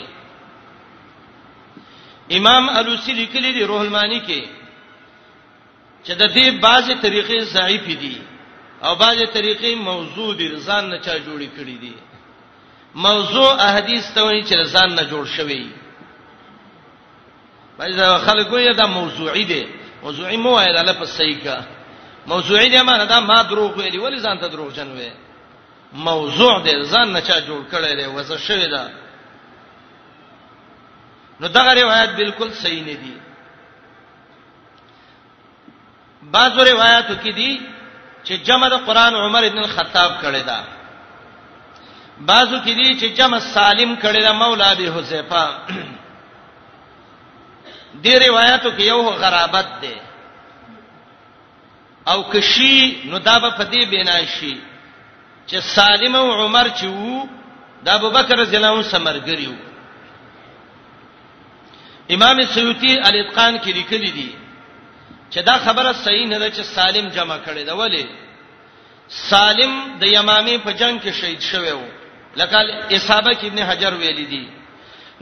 [2.36, 4.44] امام الوسی لیکلی دی روح المانی کې
[6.04, 8.16] چې د دې بعضی طریقې ضعیف دي
[8.84, 11.92] او بعضی طریقې موضوع دي ځان نه چا جوړی کړی دي
[12.94, 15.81] موضوع احادیث ته وایي چې ځان نه جوړ شوی دی
[17.82, 19.66] فایزا خلکو یې دا موضوعي دی
[20.02, 21.56] موضوعي مو وایي الله په صحیح کا
[22.26, 25.10] موضوعي دی معنی دا ما دروغ ویلی ولی ځان ته دروغ جن وې
[25.92, 28.86] موضوع دی ځان نه چا جوړ کړی دی وځه شوی دا
[31.40, 33.16] نو دا روایت بالکل صحیح نه دی
[36.22, 37.60] بعضو روایتو کې دي
[38.24, 40.62] چې جمع د قران عمر ابن الخطاب کړی دا
[42.30, 45.48] بعضو کې دي چې جمع سالم کړی دا مولا ابي حذیفه
[48.00, 49.94] دی روایتو کې یو غرابت ده
[52.12, 54.56] او کشي نو دا به فدی بنا شي
[55.46, 57.26] چې سالم او عمر چې وو
[57.84, 59.52] د ابوبکر رضی الله عنه سمرګریو
[62.14, 64.30] امام سیوطی الاتقان کې لیکلی دي
[65.30, 68.08] چې دا خبره صحیح نه ده چې سالم جمع کړي دا ولی
[69.08, 71.86] سالم د یمامې په جنگ کې شهید شوی وو
[72.36, 72.56] لکه
[72.96, 74.44] اصحابہ ابن حجر ویلي دي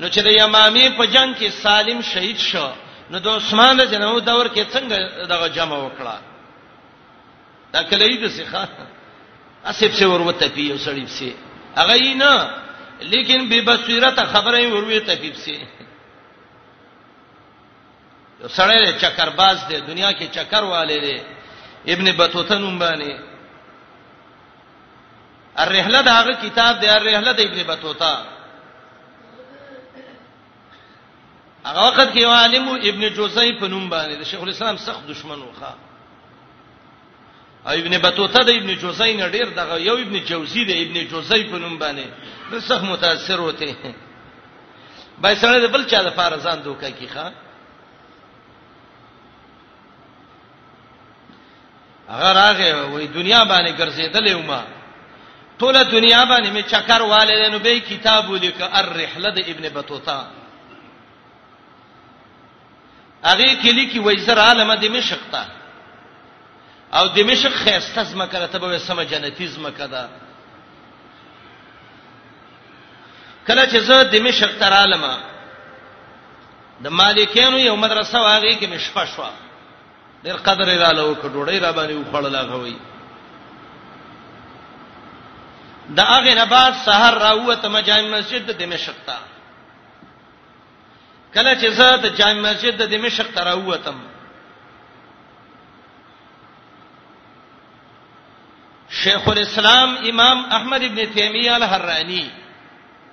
[0.00, 2.68] نو چې د یمامي په جنگ کې سالم شهید شو
[3.10, 4.98] نو د عثمان جنو دور کې څنګه
[5.32, 6.16] دغه جمع وکړه
[7.72, 8.68] دا کله یې څه
[9.70, 11.32] اسب سے وروته پیو سړی سے
[11.78, 12.32] هغه یې نه
[13.12, 15.54] لیکن بے بصیرت خبره وروي تفیب سے
[18.56, 21.16] سړی چکر باز دی دنیا کې چکر والے دی
[21.92, 23.12] ابن بطوطه نوم باندې
[25.64, 28.12] الرحله دا هغه کتاب دی الرحله د ابن بطوطه
[31.64, 35.74] هغه وخت کې عالم ابن جوزی په نوم باندې د شیخ الاسلام سخت دشمن وخا
[37.66, 41.56] ابن بطوطه د ابن جوزی نه ډیر دغه یو ابن جوزی د ابن جوزی په
[41.58, 42.04] نوم باندې
[42.52, 43.94] د سخت متاثر وته
[45.18, 47.26] بای سره د بل چا د فارزان دوکا کی ښا
[52.08, 54.64] هغه راغه وای دنیا باندې ګرځیدلې ومه
[55.58, 60.26] ټول دنیا باندې می چکر والے نو به کتاب ولیکه الرحله د ابن بطوطه
[63.24, 65.44] هغه کلی کې وایزر عالم د مشق ته
[66.92, 70.04] او د مشق خيسته زما کړه ته به سم جنتی زما کړه
[73.46, 75.14] کله چې زه د مشق تر عالمه
[76.80, 79.24] د مالکینو یو مدرسه واغې کې مشفا شو
[80.24, 82.76] ډېر قدر یې را لوک ډوړې را باندې وخړل هغه وی
[85.96, 89.16] د هغه نه بعد سحر راوته مجامع مسجد د دمشق ته
[91.34, 93.98] کله چې زه د جامع مسجد د دمشق ته راووتم
[99.02, 102.26] شیخ الاسلام امام احمد ابن تیمیه الحرانی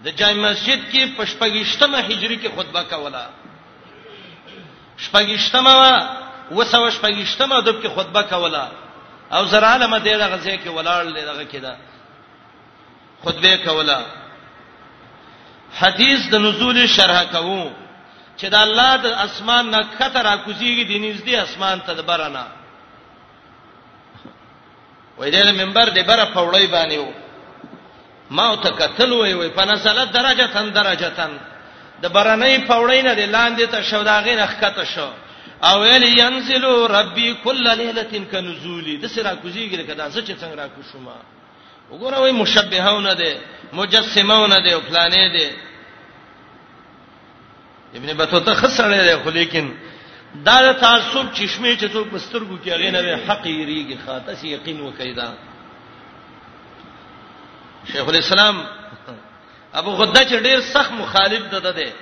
[0.06, 3.26] د جامع مسجد کې پشپګشتمه هجری کې خطبه کوله
[5.06, 5.74] شپګشتمه
[6.52, 8.66] وسو شپګشتمه دب کې خطبه کوله
[9.32, 11.74] او زرا علامه دې دغه ځای کې ولاړ لږه کېده
[13.24, 14.00] خطبه کوله
[15.80, 17.66] حدیث د نزول شرح کوو
[18.40, 22.46] چې د الله د اسمان نه خطر اكوزيږي د نږدې اسمان ته د برنه
[25.20, 27.12] وې د منبر د بره پوړی باندې وو
[28.38, 31.32] ما ته قتل وې وې په نسله درجه تن درجه تن
[32.02, 35.10] د برنې پوړی نه د لاندې ته شو داغې نه خطه شو
[35.68, 40.68] او ویل ينزل ربي كل ليله كنزولي د سره کوزيږي کدا څه چې څنګه را
[40.76, 41.18] کوشما
[41.92, 43.34] وګوره وې مشبههونه دي
[43.74, 45.50] مجسمهونه دي او فلانې دي
[47.96, 49.72] ابن بطوطه خسرې دی خو لیکن
[50.46, 55.34] دا تعصب چشمه چې څوک بسترګو کې هغه نه حق یریږي خاطه سي یقین وکیدا
[57.92, 58.66] شیخ الاسلام
[59.80, 61.94] ابو غده چې ډیر سخت مخالف ده ده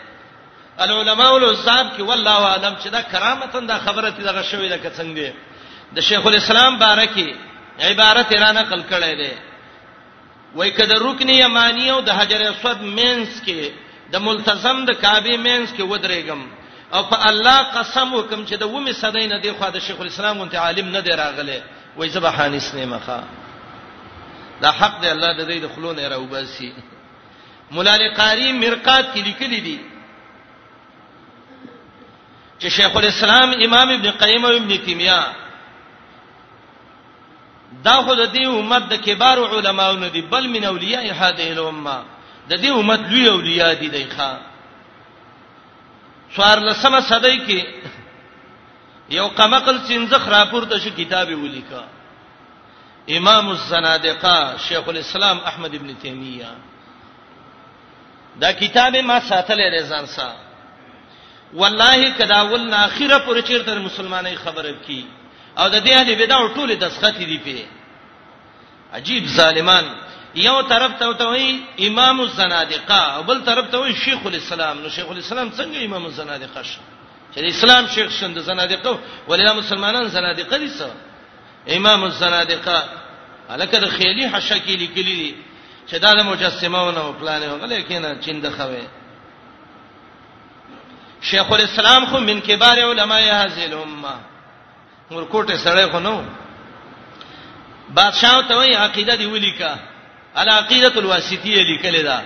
[0.80, 5.14] العلماء والعذاب کې والله عالم چې دا کرامتن دا خبره ته دغه شوې ده کڅنګ
[5.16, 5.32] دی
[5.96, 7.34] د شیخ الاسلام بارکی
[7.80, 9.32] عبارت را نقل کړی دی
[10.56, 15.70] وای کده رکن یمانی او د حجر اسود مینس کې د ملتزم د کعبه مینس
[15.74, 16.42] کې ودرېګم
[16.96, 20.42] او په الله قسم وکم چې د ومه صدې نه دی خو د شیخ الاسلام
[20.42, 21.62] انت عالم نه دی راغله
[21.98, 23.24] وای زبحانس نه مخه
[24.62, 26.74] دا حق دی الله د دې د خلونه راوباسي
[27.72, 29.80] مولا لقاری مرقات کې لیکلي دي
[32.60, 35.22] چې شیخ الاسلام امام ابن قیم او ابن تیمیہ
[37.86, 42.04] دا خو د دې امت د کبار علماو نه دي بل من اولیاء هذه الامه
[42.50, 44.32] د دې امت لوی اولیاء دي دی ښا
[46.36, 47.62] څوار لسمه صدای کې
[49.10, 51.84] یو قمقل سینځخ راپورته شو کتاب ولیکا
[53.18, 56.52] امام الزنادقه شیخ الاسلام احمد ابن تیمیه
[58.42, 60.34] دا کتاب ما ساتلې رضان سا
[61.54, 65.08] والله کدا ول اخره پر چیرته مسلمانای خبره کی
[65.58, 67.66] او د دې اهل بدع ټول دسخط دي په
[68.98, 69.86] عجیب ظالمان
[70.36, 74.90] یو طرف ته ته وای امام الزنادقه او بل طرف ته وای شیخ الاسلام نو
[74.90, 76.80] شیخ الاسلام څنګه امام الزنادقه شه
[77.36, 80.86] چې اسلام شیخ شند زنادقه ولیا مسلمانان زنادقه دي څه
[81.72, 82.84] امام الزنادقه
[83.50, 85.36] الکه د خیلی حشکی لیکلی دي
[85.90, 88.84] چې دا د مجسمهونه او پلانونه غلې کینه چیند خوي
[91.22, 94.16] شیخ الاسلام خو من کبار علماء هذه الامه
[95.12, 96.24] ورکوټه سره خو نو
[97.96, 99.76] بادشاہ ته وای عقیده دی ولیکا
[100.44, 102.18] العقیدۃ الواسطیه لیکل دا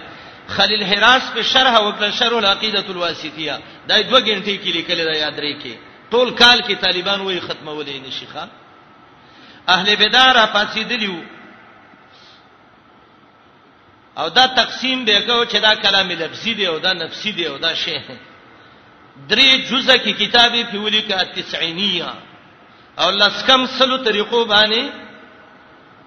[0.57, 3.55] خلیل حراس په شرح وکړه شرح العقیدۃ الواسطیه
[3.87, 5.73] دا دوه غنټې کې لیکل دا یاد لري کې
[6.11, 8.45] ټول کال کې طالبان وایي ختمولې نشي ښا
[9.73, 11.15] اهل بدار پاتېدلیو
[14.17, 17.57] او دا تقسیم به کو چې دا کلام لفظي دی او دا نفسي دی او
[17.57, 17.97] دا شی
[19.29, 21.13] درې جزء کې کتابه پیولې کې
[21.51, 22.09] 90
[22.99, 24.81] او لسکم سلو طریقو باندې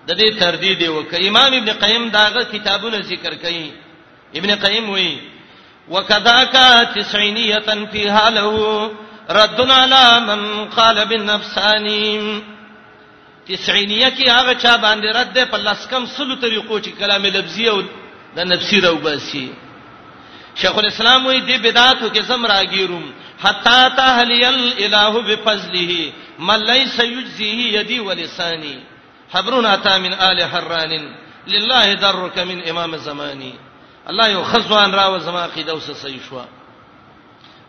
[0.07, 3.67] د دې تردید وکړه امام ابن قیم داغه کتابونه ذکر کړي
[4.39, 5.15] ابن قیم وایي
[5.95, 6.55] وکذاک
[6.95, 8.49] تسعینیه فیها له
[9.39, 10.43] رد علی من
[10.77, 12.41] قال بالنفسانی
[13.47, 17.83] تسعینیه کې هغه چا باندې رد ده په لسکم سلو طریقو چې کلام لفظی او
[18.37, 19.51] د نفسی راوباسي
[20.57, 23.07] شیخ الاسلام وی دی بدعاتو کې زم راګیروم
[23.45, 28.79] حتا تهلیل الہ بفضله من لیس یجزیه یدی ولسانی
[29.33, 30.93] حبرون اتا من آل حران
[31.47, 33.55] لله درک من امام زمانی
[34.07, 36.41] الله یو خزوان را و زما قیدو سه صحیح شو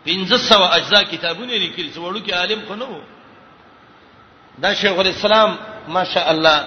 [0.06, 3.00] پنځه سو اجزا کتابونه لیکل څو وړو کې عالم خو نو
[4.58, 5.58] دا شیخ الاسلام
[5.88, 6.64] ماشاء الله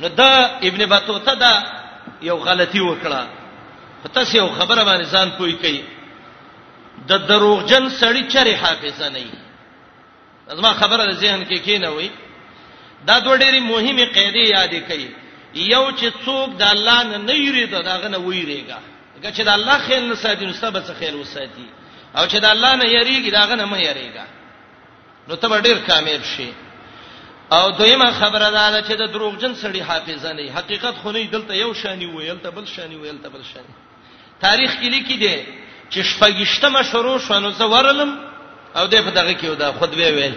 [0.00, 1.52] نو دا ابن بطوطه دا
[2.22, 3.22] یو غلطي وکړه
[4.14, 5.84] تاسو یو خبره باندې ځان پوي کوي
[7.08, 9.30] د دروغجن سړی چره حافظ نه ای
[10.56, 12.10] زما خبره ذهن کې کی نه وای
[13.06, 15.04] دا دوه ډېری مهمه قاعده یاد کړئ
[15.74, 18.76] یو چې څوک د الله نه نه یریږي دا غنه ویریږي
[19.36, 21.66] چې د الله خیال نه ساتي نو سبا څه خیال وساتي
[22.18, 24.26] او چې د الله نه یریږي دا غنه مې یریږي
[25.28, 26.48] نو ته ډیر کامیاب شي
[27.56, 31.52] او دویمه خبره دا ده چې د دروغجن سړي حافظه نه حقیقت خو نه دلته
[31.56, 33.74] یو شانی ویل ته بل شانی ویل ته بل شانی
[34.40, 35.36] تاریخ کې لیکي دي
[35.90, 38.10] چې شپږشتمه شروع شونه زورلم
[38.76, 40.34] او د په دغه کې ودا خود وی ویل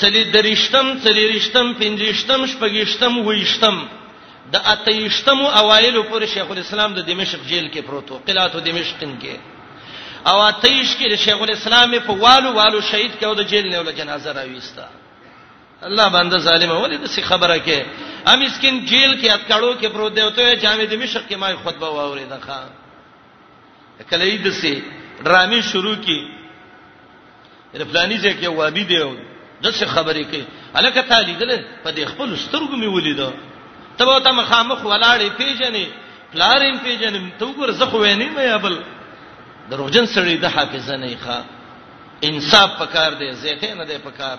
[0.00, 3.76] چلی درشتم چلی رشتم پنځشتم شپږشتم وېشتم
[4.52, 9.36] د اتېشتم او اوایل پر شیخ الاسلام د دمشق جیل کې پروتو قلاتو دمشقن کې
[10.28, 13.92] او اتېش کې شیخ الاسلام په والو والو شهید کې او د جیل نه ول
[13.92, 14.88] جنازه راويستا
[15.82, 17.80] الله باندې ظالمه ولې د خبره کې
[18.26, 21.88] ام اسکن جیل کې اتکړو کې پروت دی او ته جامع دمشق کې ما خطبه
[21.88, 22.60] واوریده ښا
[24.10, 24.82] کله یې دسي
[25.24, 26.18] ډرامې شروع کی
[27.74, 28.98] رفلانی ځکه وابي دی
[29.64, 30.44] دغه خبرې کوي
[30.74, 31.50] الکه تعالی دل
[31.84, 33.30] په دې خپل سترګو می ولیدا
[33.98, 35.86] تبه ته مخامخ ولاړې پیژنې
[36.32, 38.78] پلارین پیژنې ته وګور زه خو وینې مې ابل
[39.70, 41.44] دروژن سړی د حافظ نه ښه
[42.28, 44.38] انصاف پکار دی زیته نه دی پکار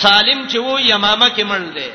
[0.00, 1.90] سالم چې وو یمامه کې مړ دی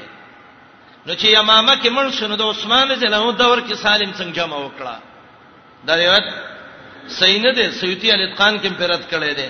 [1.05, 4.58] نو چې یمامه کې مړ شنو د عثمان رضی الله دور کې سالم څنګه جمع
[4.58, 4.95] وکړه
[5.88, 6.24] دا روایت
[7.20, 9.49] صحیح نه دی سیوطی الاتقان کې پرد کړي دی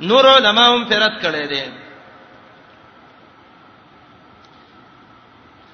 [0.00, 1.62] نور علما هم فرت کړي دي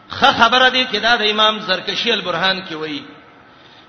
[0.08, 3.04] خ خبره دي چې دا د امام زرکشی البرهان کې وایي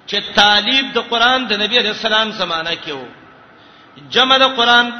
[0.08, 3.08] چې طالب د قران د نبی رسول الله زمانہ کې وو
[4.14, 4.92] جمع د قران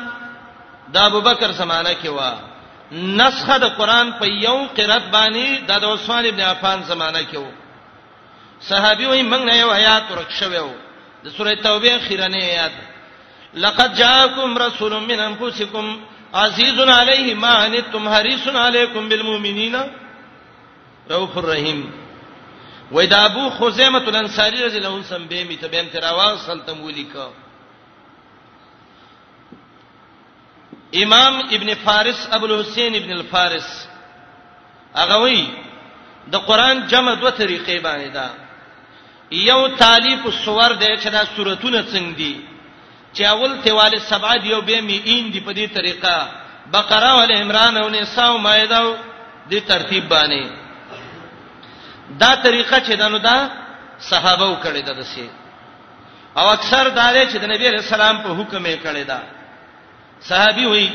[0.94, 2.32] د ابوبکر زمانہ کې وا
[2.92, 7.52] نسخه د قران په یو قرات باندې د عثمان ابن عفان زمانہ کې وو
[8.70, 10.72] صحابي وایي موږ نه یو آیات ورک شوو
[11.24, 12.72] د سورې توبه خیرنه آیات
[13.54, 16.02] لقد جاءكم رسول من انفسكم
[16.34, 19.76] عزيز عليه ما انتم حريص عليكم بالمؤمنين
[21.12, 21.92] رؤوف الرحيم
[22.92, 26.82] وإذا ابو خزیمه الانصاری رضی الله عنه سم به می ته بین تر आवाज سلطم
[26.84, 27.30] ولیکا
[30.96, 33.88] امام ابن فارس ابو الحسین ابن الفارس
[34.96, 35.48] هغه وی
[36.32, 38.30] د قران جمع دوه طریقې باندې دا
[39.32, 42.51] یو تالیف الصور د چا صورتونه څنګه دي
[43.14, 46.30] چې اول تیواله سبع دی او به می این دی په دې طریقه
[46.74, 48.96] بقره ول عمران او نساء او مائده او
[49.52, 50.50] دې ترتیب باندې
[52.20, 53.50] دا طریقه چې دنو دا
[54.00, 55.30] صحابه و کړی دا دسه
[56.38, 59.20] او اکثر دا لري چې د نبی رسول الله په حکم یې کړی دا
[60.22, 60.90] صحابي وای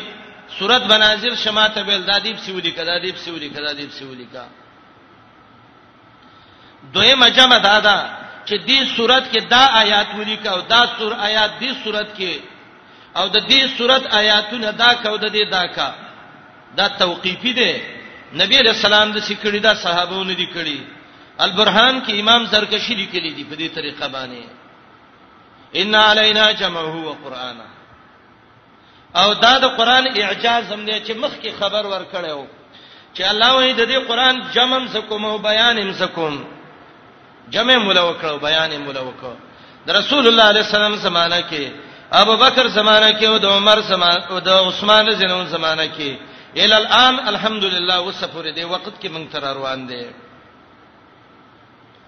[0.58, 4.44] صورت بنازل شماته بل دادیب سیولی کدا دیب سیولی کدا دیب سیولی کا
[6.92, 7.96] دویم جمع دادا
[8.46, 12.34] چې دې صورت کې دا آیات ولیکه او دا سور آیات دې صورت کې
[13.18, 15.88] او د دې صورت آیاتونه دا کو د دې دا کا
[16.78, 17.72] دا توقیفی دی
[18.40, 20.78] نبی رسول الله د سکړی دا صحابهونه دي کړی
[21.46, 24.44] البرهان کې امام زرکشی لیکلی دی په دې طریقه باندې
[25.80, 27.66] ان علینا جمعه و قرانه
[29.20, 32.44] او دا د قران اعجاز هم دی چې مخ کې خبر ور کړو
[33.16, 36.44] چې الله وایي د دې قران جمع زکوم او بیان هم زکوم
[37.50, 39.36] جمع مولا وکړو بیان مولا وکړو
[39.86, 41.64] د رسول الله علیه السلام زمانہ کې
[42.22, 46.10] ابو بکر زمانہ کې او د عمر زمانہ او د عثمان زنون زمانہ کې
[46.64, 50.04] ال الان الحمدلله وسفر دی وخت کې مونږ تر روان دي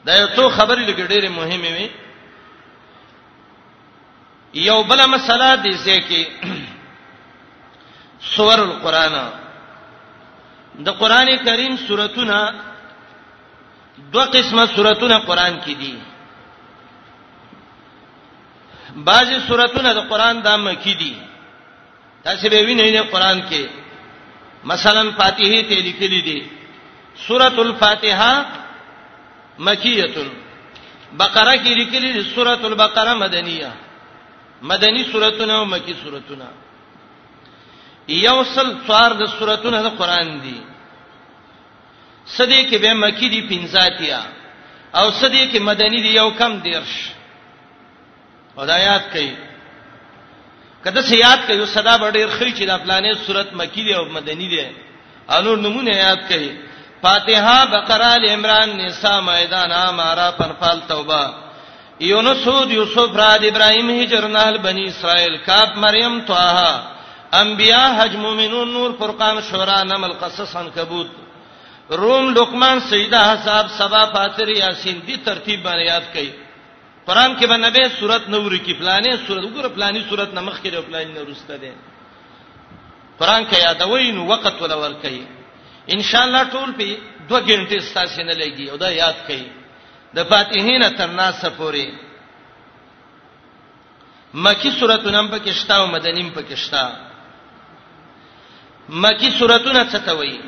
[0.06, 1.88] دا یو څو خبرې لګې ډېرې مهمه وي
[4.68, 6.20] یو بل مسله دي چې
[8.34, 9.16] سور القرآن
[10.86, 12.38] د قران کریم سوراتونه
[14.12, 15.94] دوه قسمه سوراتونه قران کې دي
[19.08, 21.12] بعضي سوراتونه د قران د مکی دي
[22.24, 23.64] تاسو به وینئ نه قران کې
[24.70, 26.40] مثلا فاتحه ته لیکلي دي
[27.26, 28.32] سورۃ الفاتحه
[29.66, 30.06] مکیه
[31.20, 33.70] بقره کې لیکلي دي سورۃ البقره مدنیه
[34.72, 36.46] مدنی سوراتونه او مکی سوراتونه
[38.08, 40.58] یوصل څوار د سوراتونه د قران دي
[42.36, 44.20] صدې کې به مکی دي پنځاتیا
[44.98, 46.94] او صدې کې مدني دي یو کم دیرش
[48.56, 49.34] ودایات کوي
[50.84, 54.48] کله چې یاد کوي صدا ډېر خې چې د افلانې صورت مکی دي او مدني
[54.48, 54.66] دي
[55.30, 56.52] انور نمونه یاد کوي
[57.02, 61.34] فاتحه بقره ال عمران نساء مائده نام ارا پنفال توبه
[62.00, 66.82] یونس یوسف را د ابراهیم هجر نهل بنی اسرائیل کاف مریم طه
[67.32, 71.06] انبیاء حج مومنون نور فرقان شورا نمل قصص عنکبوت
[71.96, 76.28] روم لقمان سیدہ حساب سبا فاتر یاسین دی ترتیب باندې یاد کړئ
[77.06, 80.82] قران کې باندې به صورت نور کې پلانې صورت وګوره پلانې صورت نمخ کې او
[80.82, 81.74] پلانې نورسته ده
[83.18, 85.22] قران کې یادوي نو وخت ولا ور کوي
[85.94, 86.98] ان شاء الله ټول په
[87.30, 89.42] 2 غنټې ستاسو نه لګي او دا یاد کړئ
[90.14, 91.92] د فاتحین تر ناس پورې
[94.34, 96.92] مکی سورته نن پکې شتا او مدنیم پکې شتا
[98.88, 100.47] مکی سورته نه څه ته وایي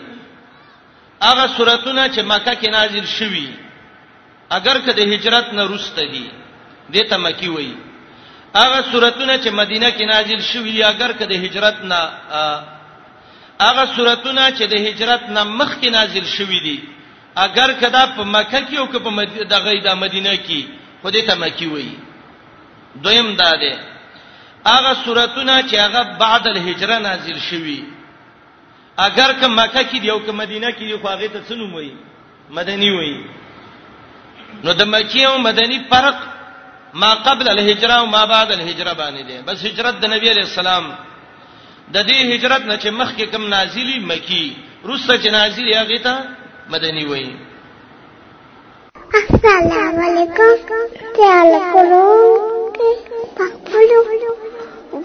[1.29, 3.49] هغه سوراتونه چې مکه کې نازل شوي
[4.59, 6.25] اگر که د هجرت نه روسته دي
[6.95, 7.75] دته مکی وایي
[8.57, 12.01] هغه سوراتونه چې مدینه کې نازل شوي اگر که د هجرت نه
[13.61, 16.77] هغه سوراتونه چې د هجرت نه مخ کې نازل شوي دي
[17.37, 20.61] اگر کدا په مکه کې او په دغه د مدینه کې
[21.03, 21.95] خو دې ته مکی وایي
[23.03, 23.75] دویم دا ده
[24.67, 27.81] هغه سوراتونه چې هغه بعد الهجره نازل شوي
[29.07, 31.93] اگر که مکه کې دی او که مدینه کې دی خو هغه ته څنوم وي
[32.51, 33.13] مدني وي
[34.65, 36.17] نو د مکی او مدني فرق
[36.95, 40.85] ما قبل الهجره او ما بعد الهجره باندې دی بس هجرت د نبی علی السلام
[41.95, 46.15] د دې هجرت نه چې مخکې کم نازلی مکی روسه چې نازلی هغه ته
[46.71, 47.31] مدني وي
[49.15, 52.05] السلام علیکم تعال کولو
[52.75, 54.05] پخپلو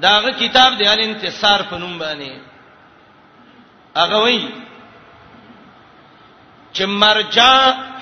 [0.02, 2.32] داغه کتاب دی الانتصار په نوم باندې
[3.98, 4.66] هغه وایي
[6.76, 7.53] چې مرجع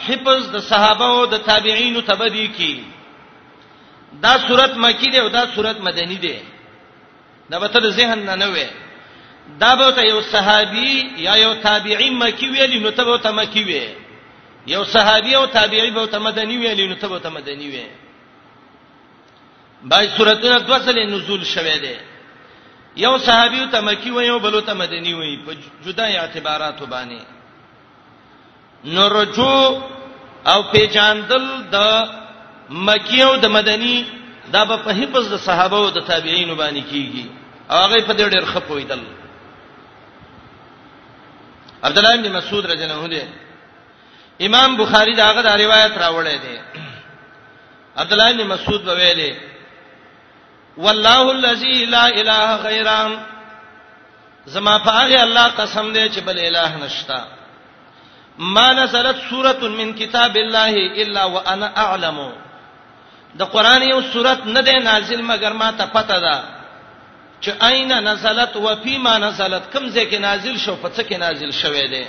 [0.07, 2.76] حفظ د صحابه او د تابعین تبدی کی
[4.22, 6.38] دا صورت مکی دی او دا صورت مدنی دی
[7.49, 8.68] دا به ته ذهن نه نه وي
[9.61, 13.63] دا به ته یو صحابي یا یو تابعین مکی ویلی نو ته به ته مکی
[13.63, 13.86] وی
[14.68, 17.86] یو صحابي او تابعی به ته مدنی ویلی نو ته به ته مدنی وی
[19.84, 21.95] بای صورتونه د وصل نزول شوه دی
[22.97, 27.35] یو صحابي ته مکی وی او بل ته مدنی وی په جدا اعتبارات باندې
[28.86, 29.60] نرجو
[30.52, 31.78] او پیجاندل د
[32.88, 33.98] مکیو د مدنی
[34.54, 37.26] دا په حفظ د صحابه او د تابعین باندې کیږي
[37.70, 39.00] او هغه په دې ډېر خپویدل
[41.84, 43.28] عبد الله بن مسعود رضی الله عنه
[44.48, 46.58] امام بخاری دا هغه د روایت راوړی دی
[47.98, 49.36] عبد الله بن مسعود وویلې
[50.78, 53.26] والله الذي لا اله غیره
[54.46, 57.24] زما په هغه الله قسم دی چې بل اله نشتا
[58.40, 62.32] ما نزلت سوره من کتاب الله الا وانا اعلم
[63.38, 66.44] د قران یو سوره نه ده نازل مگر ما ته پته ده
[67.46, 71.14] چې اين نزلت و فی ما نزلت کوم ځای کې نازل شو په څه کې
[71.20, 72.06] نازل شوه ده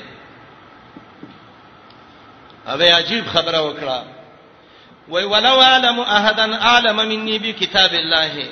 [2.68, 4.02] اوبه عجیب خبره وکړه
[5.08, 8.48] وای ولو علم احدا علم مني بكتاب الله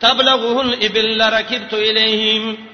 [0.00, 2.67] تبلغه الابل ركبت اليهم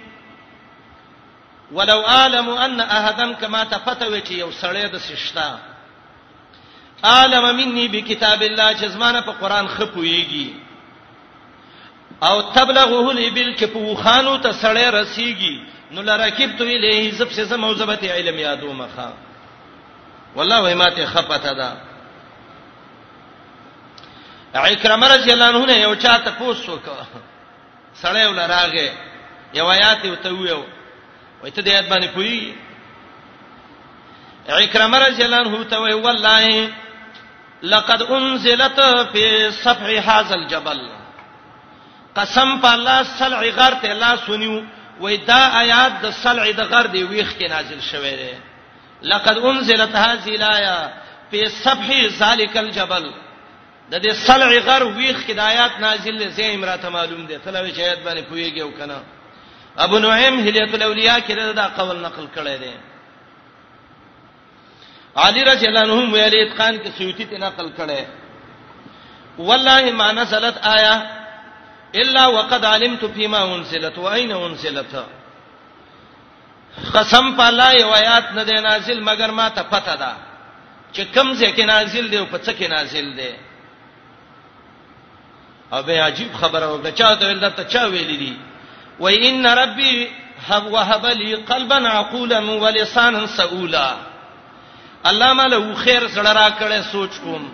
[1.72, 5.56] ولو عالم ان احدن کما تفتوی چې یو سړی د سشتا
[7.04, 10.46] عالم مني بکتاب الله چې زمانه په قران خپويږي
[12.22, 17.44] او تبلغه الابل کې په خوانو ته سړی رسیږي نو لرکب تو الیه زب سے
[17.44, 19.12] زم موزبت علم یادو مخا
[20.36, 21.76] والله ما ته خپته ده
[24.54, 26.80] عکرمه رضی الله عنه یو چاته پوسوک
[28.02, 28.88] سړی ولراغه
[29.54, 30.62] یو آیات یو ته ویو
[31.44, 32.54] وای ته دې یاد باندې پوي
[34.48, 36.70] اکرمه رضی الله عنه ته وای والله
[37.62, 38.80] لقد انزلت
[39.12, 40.80] في صفح هذا الجبل
[42.16, 44.62] قسم په الله سلع غر ته لا سنیو
[45.00, 48.34] وای دا آیات د سلع د غر دی ویخ کې نازل شوه دی
[49.02, 50.92] لقد انزلت هذه الايه
[51.30, 51.90] في صفح
[52.20, 53.12] ذلك الجبل
[53.90, 58.04] د دې سلع غر ویخ کې د آیات نازل لزی امراته معلوم دی تلوي شهادت
[58.04, 58.96] باندې پویږي او کنه
[59.82, 62.72] ابو نعیم هلیت الاولیاء کې دا قول نقل کړی دی
[65.22, 68.04] علی رضی الله عنه ویل اتقان کې سیوطی ته نقل کړي
[69.38, 71.10] والله ما نزلت آیه
[71.94, 74.94] الا وقد علمت فيما انزلت واين انزلت
[76.94, 80.12] قسم پالا یو آیات نه دی نازل مگر ما ته پته ده
[80.94, 83.34] چې کوم ځای کې نازل دی او په څه کې نازل دی
[85.72, 88.36] او به عجیب خبره وکړه چا ته ولدا ته چا ویلې دي
[89.00, 90.10] و ان ربي
[90.48, 93.96] هب وهب لي قلبا عقولا ولسانا سؤولا
[95.06, 97.50] الله مالو خیر زړه را کړې سوچ کوم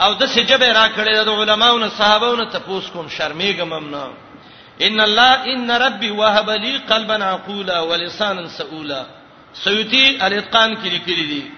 [0.00, 4.10] او د سجبه را کړې د علماو نه صحابو نه تپوس کوم شرمېږم نه
[4.82, 9.06] ان الله ان ربي وهب لي قلبا عقولا ولسانا سؤولا
[9.54, 11.50] سيوتي الاتقان کې لیکلي دي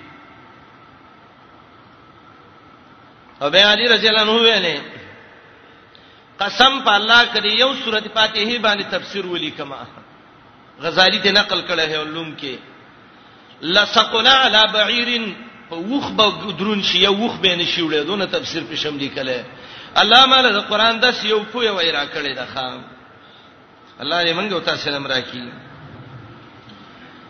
[3.42, 4.80] او بیا علي رضی الله عنه ویلي
[6.42, 9.80] قسم په الله کړي یو سورته فاتحه باندې تفسیر ولیکما
[10.84, 12.54] غزالی ته نقل کړه هی علوم کې
[13.74, 15.08] لسقنا علی بعیر
[15.70, 19.44] وخ به درون شي یو وخ به نشوړې دونه تفسیر پښم لیکله
[20.02, 22.84] الله مال د قران داس یو پوی وای را کړی د خام
[24.00, 25.42] الله دې منګو تاسو نن راکی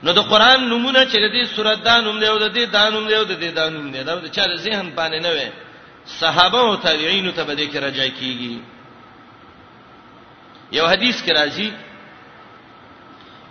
[0.03, 3.15] نو د قران نمونه چې د دې سورته دانوم دی او د دې دانوم دی
[3.17, 5.51] او د دې دانوم دی دا چې ذهن باندې نه وي
[6.21, 8.74] صحابه او تابعین ته به دې کې رجا کیږي
[10.79, 11.71] یو حدیث کې راځي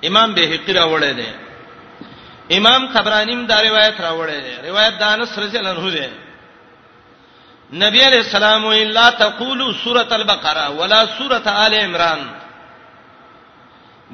[0.08, 1.30] امام بهقی راوړی دی
[2.58, 6.08] امام خبرانیم دا روایت راوړی دی روایت دانس رضی الله عنه دی
[7.86, 12.22] نبی علیہ السلام الا تقولوا سورۃ البقرہ ولا سورۃ آل عمران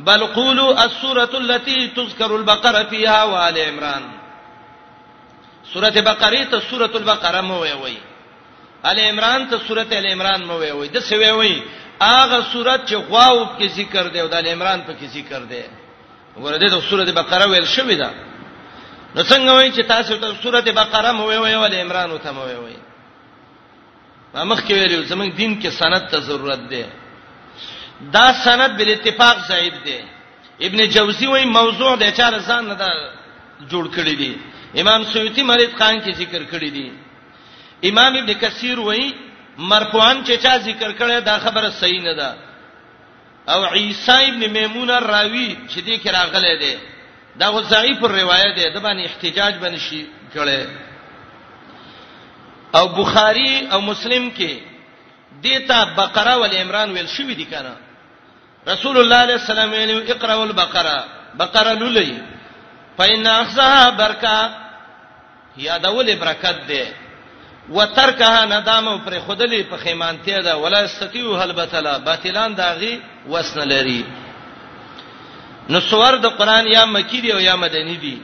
[0.08, 4.04] بل قولوا السورۃ التي تذكر البقرہ فيها وآل عمران
[5.74, 7.98] سورۃ بقرہ ته سورۃ البقرہ مو وی وی
[8.90, 11.62] آل عمران ته سورۃ آل عمران مو وی وی د څه وی وی
[12.00, 15.64] اغه صورت چې غواو کې ذکر دی او د عمران په کې ذکر دی
[16.38, 18.10] ورته د سورته بقره ویل شوې ده
[19.16, 22.76] نو څنګه وایي چې تاسو ته سورته بقره مو ویوي او عمران ته مو ویوي
[24.34, 26.86] ما مخ کې ویلو زمونږ دین کې سند ته ضرورت ده
[28.02, 30.00] دا سند بل اتفاق ضعیف دی
[30.68, 32.90] ابن جوزی وایي موضوع د چار ځان نه دا
[33.72, 34.34] جوړ کړی دی
[34.82, 36.94] امام سیوطی مرید خان کې ذکر کړی دی
[37.90, 39.29] امام ابن کثیر وایي
[39.60, 42.36] مرفوعن چې چا ذکر کړي دا خبره صحیح نه ده
[43.54, 46.76] او عیسی ابن میمون الراوی چې دې کې راغلی دی
[47.40, 50.06] دا غو ضعیف روایت ده د باندې احتجاج باندې شي
[50.36, 50.68] کړي
[52.76, 54.52] او بخاری او مسلم کې
[55.44, 57.76] دیتا بقره ول عمران ویل شوې دي کنه
[58.68, 61.04] رسول الله علیه السلام ویل اقرأ البقره
[61.40, 62.12] بقره لولې
[62.98, 64.56] فإن أخذها برکه
[65.68, 66.84] یادول برکت ده
[67.72, 74.06] وترکها ندام پر خودلی په خیمانته ده ولا استتیو هل بتلا باطلان داغي وسن لري
[75.70, 78.22] نو سور د قران یا مکی دی او یا مدنی دی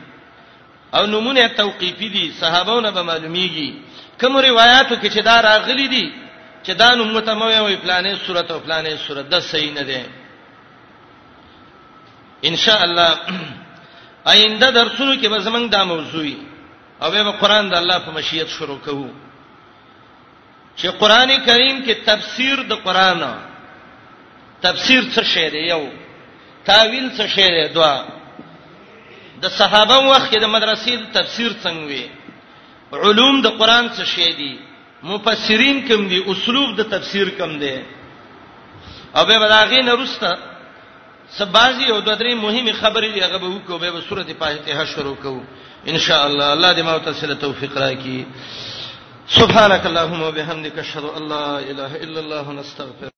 [0.94, 3.74] او نمونه توقیفی دي صحابهونه به معلومیږي
[4.22, 6.12] کوم روایتو کې چې دا راغلي دي
[6.68, 10.02] چې دا نو متموي وي پلانې صورت او پلانې صورت د صحیح نه ده
[12.46, 13.18] ان شاء الله
[14.28, 16.38] آینده درسونو کې به زمنګ دا موضوعي
[17.02, 19.25] او به قرآن د الله په مشیت شروع کوو
[20.76, 23.22] چې قران کریم کې تفسیر د قران
[24.62, 25.82] تفسیر څه شی دی یو
[26.70, 27.96] تاویل څه شی دی دوا
[29.44, 34.54] د صحابه وخت کې د مدرسې تفسیر څنګه وي علوم د قران څه شی دي
[35.14, 37.76] مفسرین کوم دي اسلوب د تفسیر کوم دي
[39.16, 40.32] او به بلاغی نه رستا
[41.40, 45.44] سبازي او د درې مهمه خبرې دی هغه به وکړو به سورته فاتحه شروع کوو
[45.92, 48.20] ان شاء الله الله دې ما ته توفیق راکړي
[49.28, 53.10] سبحانك اللهم وبحمدك اشهد ان لا اله الا الله نستغفر